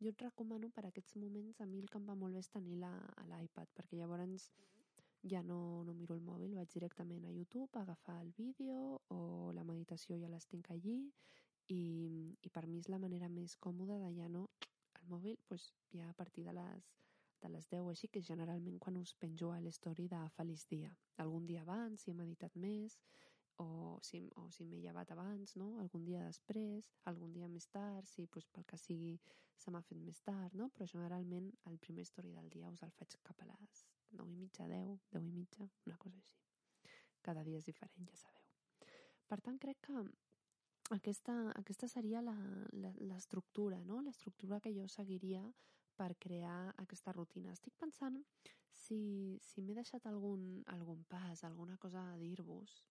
jo 0.00 0.10
et 0.10 0.22
recomano 0.22 0.70
per 0.70 0.86
aquests 0.86 1.16
moments, 1.16 1.60
a 1.60 1.66
mi 1.66 1.80
el 1.80 1.90
que 1.90 1.98
em 1.98 2.06
va 2.08 2.16
molt 2.18 2.34
bé 2.34 2.42
és 2.42 2.50
tenir 2.50 2.78
l'iPad, 2.78 3.70
perquè 3.74 3.98
llavors 3.98 4.48
ja 5.24 5.42
no, 5.42 5.82
no 5.84 5.94
miro 5.94 6.14
el 6.14 6.24
mòbil, 6.24 6.54
vaig 6.58 6.72
directament 6.72 7.24
a 7.24 7.32
YouTube 7.32 7.78
a 7.78 7.82
agafar 7.82 8.20
el 8.20 8.32
vídeo 8.36 9.00
o 9.08 9.52
la 9.56 9.64
meditació 9.64 10.18
ja 10.20 10.28
les 10.28 10.46
tinc 10.46 10.70
allí 10.70 10.98
i, 11.72 12.36
i 12.42 12.50
per 12.50 12.66
mi 12.66 12.78
és 12.82 12.90
la 12.92 13.00
manera 13.00 13.28
més 13.28 13.56
còmoda 13.56 13.98
de 14.02 14.12
ja 14.18 14.28
no... 14.28 14.48
El 15.04 15.10
mòbil, 15.10 15.36
pues, 15.48 15.66
ja 15.92 16.06
a 16.08 16.14
partir 16.16 16.46
de 16.46 16.52
les, 16.56 16.86
de 17.42 17.48
les 17.52 17.66
10 17.68 17.90
així, 17.90 18.08
que 18.08 18.22
generalment 18.24 18.78
quan 18.80 18.96
us 18.96 19.12
penjo 19.20 19.50
a 19.52 19.58
l'story 19.60 20.06
de 20.08 20.20
feliç 20.36 20.64
dia. 20.70 20.92
Algun 21.24 21.44
dia 21.46 21.60
abans, 21.60 22.00
si 22.00 22.12
he 22.12 22.14
meditat 22.16 22.56
més, 22.56 22.96
o 23.60 23.98
si, 24.02 24.22
o 24.40 24.48
si 24.50 24.64
m'he 24.64 24.80
llevat 24.80 25.12
abans, 25.12 25.54
no? 25.60 25.74
algun 25.82 26.06
dia 26.08 26.22
després, 26.24 26.88
algun 27.10 27.34
dia 27.36 27.48
més 27.48 27.68
tard, 27.68 28.08
si 28.08 28.26
pues, 28.26 28.48
pel 28.48 28.64
que 28.70 28.80
sigui 28.80 29.18
se 29.60 29.70
m'ha 29.70 29.82
fet 29.84 30.00
més 30.00 30.20
tard, 30.26 30.56
no? 30.58 30.70
però 30.74 30.88
generalment 30.90 31.52
el 31.70 31.78
primer 31.78 32.06
story 32.08 32.32
del 32.34 32.48
dia 32.50 32.72
us 32.72 32.82
el 32.82 32.96
faig 32.96 33.18
cap 33.28 33.44
a 33.44 33.50
les 33.52 33.84
9 34.14 34.32
i 34.32 34.40
mitja, 34.40 34.66
10, 34.70 35.06
10 35.12 35.28
i 35.28 35.32
mitja, 35.34 35.68
una 35.86 35.98
cosa 35.98 36.18
així. 36.18 36.40
Cada 37.24 37.44
dia 37.46 37.60
és 37.60 37.68
diferent, 37.68 38.08
ja 38.10 38.18
sabeu. 38.20 38.42
Per 39.30 39.40
tant, 39.40 39.58
crec 39.58 39.80
que 39.86 40.02
aquesta, 40.90 41.52
aquesta 41.56 41.88
seria 41.88 42.20
l'estructura, 42.20 43.78
no? 43.84 44.02
l'estructura 44.02 44.60
que 44.60 44.72
jo 44.74 44.88
seguiria 44.88 45.44
per 45.96 46.16
crear 46.18 46.74
aquesta 46.82 47.12
rutina. 47.12 47.52
Estic 47.52 47.76
pensant 47.80 48.18
si, 48.74 49.38
si 49.40 49.62
m'he 49.62 49.76
deixat 49.76 50.06
algun, 50.10 50.62
algun 50.74 51.04
pas, 51.08 51.44
alguna 51.44 51.78
cosa 51.78 52.02
a 52.12 52.18
dir-vos. 52.18 52.82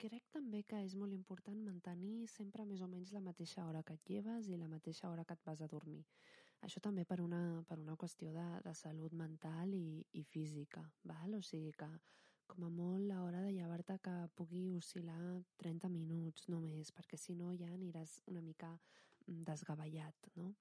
Crec 0.00 0.26
també 0.34 0.64
que 0.66 0.80
és 0.82 0.96
molt 0.98 1.14
important 1.14 1.60
mantenir 1.62 2.26
sempre 2.28 2.64
més 2.66 2.82
o 2.82 2.88
menys 2.90 3.12
la 3.14 3.22
mateixa 3.22 3.66
hora 3.68 3.84
que 3.86 3.94
et 3.94 4.10
lleves 4.10 4.48
i 4.48 4.58
la 4.58 4.68
mateixa 4.68 5.10
hora 5.10 5.24
que 5.24 5.36
et 5.36 5.44
vas 5.46 5.62
a 5.62 5.68
dormir. 5.70 6.02
Això 6.66 6.80
també 6.80 7.04
per 7.04 7.20
una, 7.22 7.62
per 7.68 7.78
una 7.78 7.94
qüestió 8.00 8.32
de, 8.34 8.46
de 8.64 8.74
salut 8.74 9.14
mental 9.14 9.74
i, 9.76 10.02
i 10.18 10.24
física, 10.24 10.82
val? 11.04 11.36
o 11.38 11.42
sigui 11.42 11.72
que 11.78 11.88
com 12.50 12.64
a 12.66 12.70
molt 12.70 13.06
l'hora 13.08 13.40
de 13.44 13.52
llevar-te 13.56 13.96
que 14.04 14.14
pugui 14.38 14.64
oscil·lar 14.78 15.20
30 15.62 15.90
minuts 15.92 16.48
només, 16.52 16.90
perquè 16.96 17.18
si 17.20 17.36
no 17.38 17.52
ja 17.60 17.68
aniràs 17.72 18.18
una 18.32 18.42
mica 18.44 18.70
mm, 18.74 19.42
desgavellat, 19.50 20.30
no? 20.40 20.52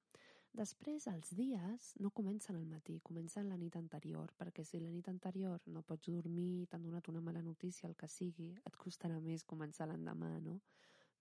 Després, 0.53 1.07
els 1.09 1.31
dies 1.33 1.87
no 2.05 2.11
comencen 2.19 2.59
al 2.59 2.67
matí, 2.69 2.99
comencen 3.09 3.49
la 3.49 3.57
nit 3.57 3.75
anterior, 3.79 4.35
perquè 4.37 4.65
si 4.69 4.81
la 4.83 4.91
nit 4.93 5.09
anterior 5.09 5.63
no 5.75 5.81
pots 5.81 6.11
dormir, 6.13 6.67
t'han 6.69 6.85
donat 6.85 7.09
una 7.09 7.23
mala 7.25 7.41
notícia, 7.41 7.89
el 7.89 7.95
que 7.97 8.09
sigui, 8.15 8.51
et 8.61 8.77
costarà 8.83 9.17
més 9.23 9.47
començar 9.53 9.89
l'endemà, 9.89 10.35
no? 10.45 10.59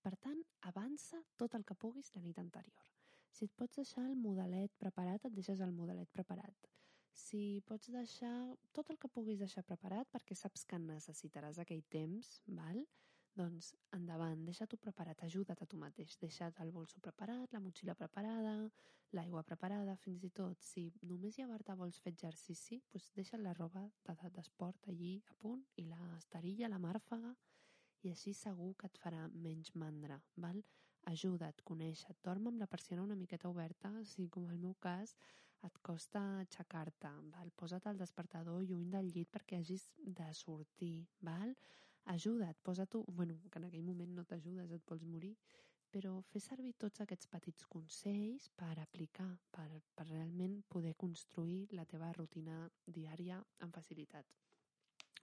Per 0.05 0.13
tant, 0.27 0.45
avança 0.69 1.23
tot 1.41 1.57
el 1.57 1.65
que 1.65 1.79
puguis 1.87 2.13
la 2.17 2.23
nit 2.27 2.39
anterior. 2.45 2.93
Si 3.33 3.49
et 3.49 3.57
pots 3.57 3.81
deixar 3.81 4.05
el 4.05 4.21
modelet 4.21 4.77
preparat, 4.85 5.25
et 5.25 5.41
deixes 5.41 5.65
el 5.65 5.73
modelet 5.73 6.13
preparat 6.13 6.73
si 7.13 7.63
pots 7.69 7.93
deixar 7.93 8.35
tot 8.73 8.91
el 8.91 8.99
que 8.99 9.11
puguis 9.13 9.41
deixar 9.41 9.65
preparat 9.69 10.11
perquè 10.13 10.37
saps 10.39 10.65
que 10.69 10.79
necessitaràs 10.81 11.61
aquell 11.63 11.85
temps, 11.93 12.41
val? 12.47 12.85
doncs 13.35 13.71
endavant, 13.97 14.43
deixa-t'ho 14.45 14.77
preparat, 14.77 15.23
ajuda't 15.25 15.63
a 15.65 15.67
tu 15.67 15.79
mateix, 15.81 16.19
deixa't 16.21 16.59
el 16.65 16.73
bolso 16.73 17.01
preparat, 17.01 17.53
la 17.55 17.61
motxilla 17.65 17.95
preparada, 17.97 18.53
l'aigua 19.17 19.43
preparada, 19.49 19.97
fins 20.05 20.25
i 20.29 20.31
tot, 20.37 20.61
si 20.61 20.85
només 21.09 21.39
llevar-te 21.39 21.77
vols 21.81 22.01
fer 22.05 22.13
exercici, 22.13 22.83
doncs 22.93 23.09
deixa 23.17 23.41
la 23.41 23.55
roba 23.57 23.87
d'esport 24.37 24.89
allí 24.93 25.15
a 25.33 25.37
punt 25.41 25.65
i 25.81 25.87
la 25.89 26.01
esterilla, 26.19 26.69
la 26.69 26.81
màrfaga, 26.83 27.33
i 28.03 28.13
així 28.13 28.35
segur 28.37 28.75
que 28.77 28.89
et 28.91 29.01
farà 29.01 29.27
menys 29.33 29.73
mandra, 29.75 30.21
val? 30.37 30.61
Ajuda't, 31.11 31.65
coneixa't, 31.67 32.19
dorm 32.23 32.47
amb 32.51 32.61
la 32.61 32.69
persiana 32.71 33.03
una 33.03 33.17
miqueta 33.19 33.49
oberta, 33.49 33.91
si 34.05 34.29
com 34.29 34.45
el 34.51 34.59
meu 34.59 34.75
cas 34.75 35.17
et 35.67 35.79
costa 35.87 36.23
aixecar-te, 36.41 37.11
val? 37.35 37.51
posa't 37.57 37.87
el 37.91 38.01
despertador 38.01 38.63
lluny 38.67 38.91
del 38.91 39.11
llit 39.15 39.31
perquè 39.31 39.61
hagis 39.61 39.89
de 40.03 40.29
sortir, 40.35 41.07
val? 41.21 41.55
ajuda't, 42.15 42.59
posa-t'ho, 42.63 43.05
bueno, 43.09 43.39
que 43.51 43.59
en 43.61 43.69
aquell 43.69 43.85
moment 43.87 44.17
no 44.17 44.25
t'ajudes, 44.25 44.73
et 44.75 44.89
vols 44.89 45.05
morir, 45.07 45.37
però 45.93 46.15
fer 46.33 46.41
servir 46.41 46.73
tots 46.81 47.03
aquests 47.05 47.29
petits 47.31 47.67
consells 47.71 48.49
per 48.57 48.73
aplicar, 48.81 49.29
per, 49.53 49.69
per 49.95 50.07
realment 50.09 50.63
poder 50.73 50.95
construir 50.97 51.67
la 51.77 51.85
teva 51.85 52.11
rutina 52.17 52.65
diària 52.87 53.39
amb 53.61 53.77
facilitat. 53.77 54.27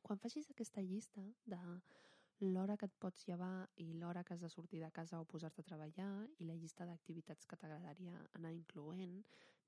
Quan 0.02 0.22
facis 0.22 0.50
aquesta 0.52 0.82
llista 0.86 1.26
de 1.46 1.60
l'hora 2.40 2.78
que 2.78 2.88
et 2.88 3.00
pots 3.04 3.26
llevar 3.28 3.68
i 3.84 3.90
l'hora 4.00 4.24
que 4.24 4.34
has 4.34 4.44
de 4.46 4.50
sortir 4.50 4.80
de 4.80 4.92
casa 4.96 5.20
o 5.20 5.26
posar-te 5.28 5.66
a 5.66 5.70
treballar 5.72 6.12
i 6.40 6.48
la 6.48 6.56
llista 6.56 6.86
d'activitats 6.88 7.50
que 7.50 7.58
t'agradaria 7.60 8.22
anar 8.40 8.54
incloent, 8.56 9.18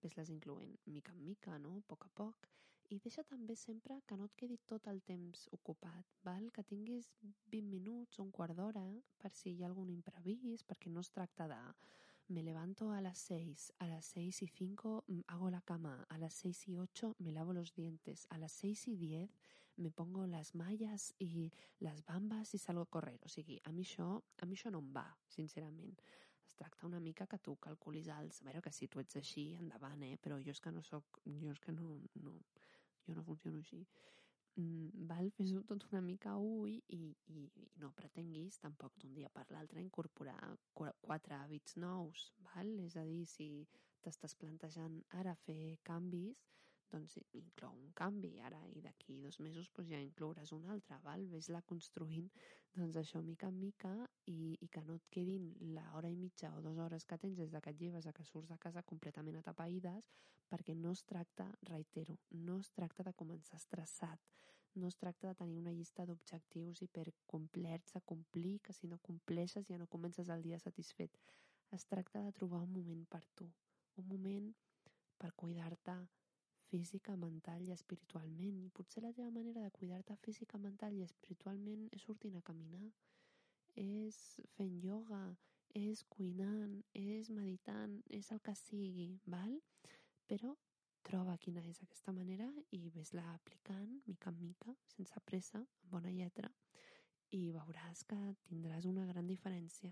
ves-les 0.04 0.34
incloent 0.34 0.76
mica 0.86 1.14
en 1.14 1.24
mica, 1.26 1.58
no? 1.60 1.78
a 1.78 1.88
poc 1.88 2.06
a 2.08 2.12
poc, 2.22 2.50
i 2.92 3.00
deixa 3.00 3.24
també 3.24 3.56
sempre 3.56 4.02
que 4.08 4.18
no 4.20 4.28
et 4.28 4.36
quedi 4.36 4.58
tot 4.68 4.88
el 4.92 5.02
temps 5.08 5.48
ocupat, 5.58 6.16
val? 6.28 6.50
que 6.52 6.68
tinguis 6.68 7.08
20 7.54 7.70
minuts, 7.72 8.20
un 8.20 8.32
quart 8.32 8.58
d'hora, 8.58 8.84
per 9.22 9.32
si 9.32 9.54
hi 9.54 9.64
ha 9.64 9.70
algun 9.72 9.94
imprevist, 9.94 10.68
perquè 10.68 10.92
no 10.92 11.06
es 11.06 11.14
tracta 11.16 11.48
de 11.48 11.62
me 12.32 12.44
levanto 12.44 12.92
a 12.92 13.02
las 13.02 13.18
6, 13.20 13.74
a 13.80 13.88
las 13.88 14.06
6 14.06 14.42
y 14.44 14.48
5 14.48 15.04
mm, 15.08 15.20
hago 15.28 15.50
la 15.50 15.62
cama, 15.62 16.06
a 16.10 16.18
las 16.18 16.34
6 16.36 16.70
y 16.70 16.78
8 16.78 17.16
me 17.20 17.32
lavo 17.32 17.54
los 17.54 17.74
dientes, 17.74 18.26
a 18.30 18.38
las 18.38 18.54
6 18.54 18.88
y 18.88 18.96
10 18.96 19.30
me 19.76 19.92
pongo 19.92 20.26
las 20.28 20.56
malles 20.56 21.14
i 21.20 21.52
les 21.80 22.06
bambes 22.06 22.54
i 22.54 22.58
salgo 22.58 22.84
a 22.84 22.90
correr. 22.90 23.20
O 23.26 23.30
sigui, 23.30 23.60
a 23.64 23.72
mi 23.72 23.84
això, 23.84 24.22
a 24.40 24.46
mi 24.46 24.56
això 24.56 24.72
no 24.72 24.80
em 24.80 24.92
va, 24.96 25.08
sincerament. 25.28 25.98
Es 26.52 26.58
tracta 26.60 26.88
una 26.88 27.00
mica 27.00 27.28
que 27.28 27.40
tu 27.40 27.56
calculis 27.64 28.12
els... 28.20 28.42
A 28.44 28.50
veure 28.50 28.62
que 28.62 28.76
si 28.76 28.88
tu 28.92 29.02
ets 29.02 29.18
així, 29.20 29.48
endavant, 29.64 30.04
eh? 30.04 30.18
Però 30.22 30.38
jo 30.44 30.54
és 30.54 30.62
que 30.62 30.76
no 30.76 30.84
sóc... 30.84 31.24
Jo 31.26 31.56
és 31.56 31.64
que 31.64 31.76
no... 31.76 31.98
no 32.28 32.36
jo 33.08 33.16
no 33.18 33.24
funciono 33.26 33.58
així 33.58 33.80
mm, 34.60 35.06
val, 35.10 35.30
fes-ho 35.38 35.64
tot 35.68 35.86
una 35.90 36.02
mica 36.06 36.36
ull 36.38 36.74
i, 36.74 36.82
i, 36.98 37.46
i 37.62 37.68
no 37.82 37.92
pretenguis 37.98 38.60
tampoc 38.62 38.98
d'un 39.02 39.14
dia 39.18 39.32
per 39.34 39.46
l'altre 39.52 39.84
incorporar 39.84 40.40
quatre 40.76 41.38
hàbits 41.38 41.78
nous, 41.82 42.28
val? 42.52 42.74
És 42.86 42.98
a 42.98 43.06
dir, 43.08 43.24
si 43.30 43.50
t'estàs 44.02 44.36
plantejant 44.38 45.02
ara 45.22 45.36
fer 45.46 45.78
canvis, 45.88 46.46
doncs 46.92 47.18
inclou 47.38 47.76
un 47.76 47.92
canvi 47.98 48.32
ara 48.48 48.60
i 48.76 48.82
d'aquí 48.86 49.18
dos 49.24 49.40
mesos 49.40 49.70
doncs 49.76 49.92
ja 49.94 50.02
inclouràs 50.04 50.52
un 50.58 50.68
altre, 50.74 51.00
val? 51.06 51.26
Ves-la 51.34 51.62
construint 51.72 52.30
doncs 52.76 53.00
això 53.02 53.22
mica 53.22 53.50
en 53.52 53.58
mica 53.60 53.94
i, 54.26 54.58
i 54.60 54.68
que 54.68 54.84
no 54.88 54.96
et 55.00 55.08
quedin 55.16 55.50
l'hora 55.76 56.12
i 56.12 56.16
mitja 56.16 56.54
o 56.56 56.62
dues 56.62 56.80
hores 56.80 57.06
que 57.06 57.18
tens 57.24 57.38
des 57.40 57.52
de 57.52 57.62
que 57.62 57.74
et 57.74 57.82
lleves 57.82 58.08
a 58.08 58.14
que 58.14 58.28
surts 58.28 58.52
de 58.52 58.60
casa 58.66 58.84
completament 58.94 59.40
atapeïdes 59.42 60.12
perquè 60.52 60.76
no 60.76 60.92
es 60.92 61.04
tracta, 61.08 61.48
reitero, 61.70 62.18
no 62.32 62.60
es 62.60 62.72
tracta 62.76 63.04
de 63.08 63.14
començar 63.16 63.60
estressat, 63.60 64.20
no 64.76 64.88
es 64.88 64.98
tracta 65.00 65.30
de 65.30 65.36
tenir 65.36 65.58
una 65.60 65.72
llista 65.76 66.06
d'objectius 66.06 66.82
hipercomplerts 66.84 67.96
a 67.96 68.02
complir, 68.02 68.60
que 68.60 68.74
si 68.74 68.88
no 68.88 69.00
compleixes 69.00 69.68
ja 69.68 69.78
no 69.80 69.88
comences 69.88 70.30
el 70.30 70.44
dia 70.44 70.60
satisfet. 70.60 71.18
Es 71.72 71.86
tracta 71.88 72.24
de 72.24 72.32
trobar 72.36 72.62
un 72.64 72.74
moment 72.74 73.06
per 73.08 73.24
tu, 73.36 73.48
un 73.96 74.08
moment 74.08 74.52
per 75.18 75.32
cuidar-te, 75.40 75.96
física, 76.72 77.16
mental 77.20 77.64
i 77.68 77.74
espiritualment. 77.76 78.60
I 78.66 78.74
potser 78.78 79.04
la 79.04 79.14
teva 79.18 79.30
manera 79.36 79.64
de 79.66 79.72
cuidar-te 79.78 80.18
física, 80.26 80.60
mental 80.66 80.96
i 80.98 81.06
espiritualment 81.06 81.88
és 81.92 82.06
sortint 82.08 82.38
a 82.40 82.44
caminar, 82.48 82.88
és 83.84 84.18
fent 84.58 84.78
yoga, 84.84 85.22
és 85.78 86.04
cuinant, 86.16 86.78
és 86.98 87.30
meditant, 87.32 88.00
és 88.10 88.32
el 88.36 88.42
que 88.44 88.56
sigui, 88.60 89.10
val? 89.36 89.58
Però 90.28 90.56
troba 91.08 91.38
quina 91.42 91.64
és 91.68 91.82
aquesta 91.84 92.14
manera 92.16 92.48
i 92.78 92.84
ves-la 92.94 93.26
aplicant 93.34 93.98
mica 94.08 94.32
en 94.32 94.40
mica, 94.44 94.76
sense 94.96 95.24
pressa, 95.26 95.64
amb 95.64 95.96
bona 95.96 96.12
lletra, 96.14 96.52
i 97.32 97.50
veuràs 97.56 98.06
que 98.08 98.20
tindràs 98.48 98.88
una 98.90 99.08
gran 99.08 99.28
diferència 99.28 99.92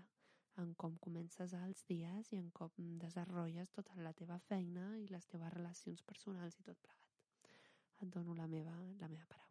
en 0.58 0.72
com 0.74 0.96
comences 1.06 1.54
els 1.54 1.84
dies 1.88 2.32
i 2.32 2.40
en 2.40 2.50
com 2.50 2.96
desenvolupes 3.04 3.70
tota 3.76 3.96
la 4.02 4.12
teva 4.12 4.38
feina 4.48 4.96
i 4.98 5.06
les 5.08 5.26
teves 5.26 5.52
relacions 5.54 6.02
personals 6.02 6.58
i 6.58 6.66
tot 6.66 6.80
plegat. 6.82 7.06
Et 8.00 8.08
dono 8.08 8.34
la 8.34 8.48
meva, 8.48 8.74
la 9.00 9.08
meva 9.08 9.26
paraula. 9.28 9.50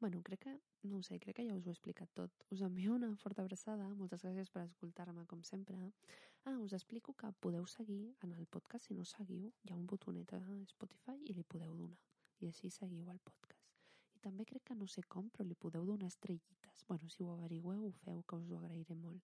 Bueno, 0.00 0.22
crec 0.22 0.40
que, 0.40 0.60
no 0.82 1.02
sé, 1.02 1.18
crec 1.18 1.36
que 1.36 1.46
ja 1.48 1.54
us 1.56 1.64
ho 1.64 1.70
he 1.70 1.72
explicat 1.72 2.10
tot. 2.12 2.44
Us 2.52 2.60
envio 2.66 2.94
una 2.98 3.08
forta 3.16 3.40
abraçada, 3.40 3.86
moltes 4.00 4.26
gràcies 4.26 4.52
per 4.52 4.66
escoltar-me 4.66 5.24
com 5.30 5.42
sempre. 5.42 5.78
Ah, 6.44 6.58
us 6.58 6.76
explico 6.76 7.14
que 7.14 7.32
podeu 7.40 7.66
seguir 7.66 8.14
en 8.22 8.34
el 8.34 8.44
podcast, 8.46 8.90
si 8.90 8.94
no 8.94 9.08
seguiu, 9.08 9.48
hi 9.62 9.72
ha 9.72 9.80
un 9.80 9.86
botonet 9.86 10.36
a 10.36 10.44
Spotify 10.74 11.16
i 11.24 11.32
li 11.32 11.48
podeu 11.56 11.72
donar. 11.72 12.02
I 12.40 12.52
així 12.52 12.68
seguiu 12.68 13.08
el 13.08 13.22
podcast. 13.30 13.53
També 14.24 14.46
crec 14.48 14.62
que 14.70 14.76
no 14.78 14.86
sé 14.88 15.02
com, 15.14 15.28
però 15.32 15.44
li 15.44 15.56
podeu 15.60 15.84
donar 15.84 16.08
estrellites. 16.08 16.84
Bueno, 16.88 17.10
si 17.12 17.24
ho 17.24 17.32
averigueu, 17.34 17.88
ho 17.88 17.92
feu, 18.04 18.22
que 18.24 18.38
us 18.40 18.48
ho 18.48 18.56
agrairé 18.56 18.96
molt. 18.96 19.20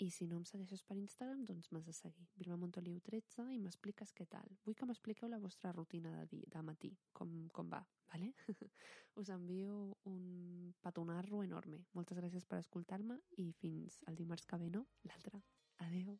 I 0.00 0.06
si 0.16 0.24
no 0.26 0.38
em 0.40 0.46
segueixes 0.48 0.80
per 0.88 0.96
Instagram, 0.96 1.42
doncs 1.44 1.68
m'has 1.68 1.84
de 1.84 1.92
seguir. 1.92 2.24
Vilma 2.40 2.56
Montoliu 2.62 2.96
13 3.04 3.44
i 3.52 3.58
m'expliques 3.60 4.14
què 4.16 4.24
tal. 4.32 4.48
Vull 4.64 4.78
que 4.78 4.88
m'expliqueu 4.88 5.28
la 5.28 5.42
vostra 5.42 5.74
rutina 5.76 6.14
de, 6.32 6.40
de 6.54 6.64
matí, 6.64 6.94
com, 7.12 7.36
com 7.52 7.68
va, 7.68 7.82
vale? 8.08 8.32
Us 9.20 9.28
envio 9.36 9.76
un 10.08 10.72
petonarro 10.80 11.44
enorme. 11.44 11.84
Moltes 11.92 12.24
gràcies 12.24 12.48
per 12.48 12.64
escoltar-me 12.64 13.20
i 13.44 13.50
fins 13.60 14.00
al 14.08 14.16
dimarts 14.16 14.48
que 14.48 14.64
ve, 14.64 14.72
no? 14.72 14.86
L'altre. 15.04 15.44
Adeu. 15.84 16.16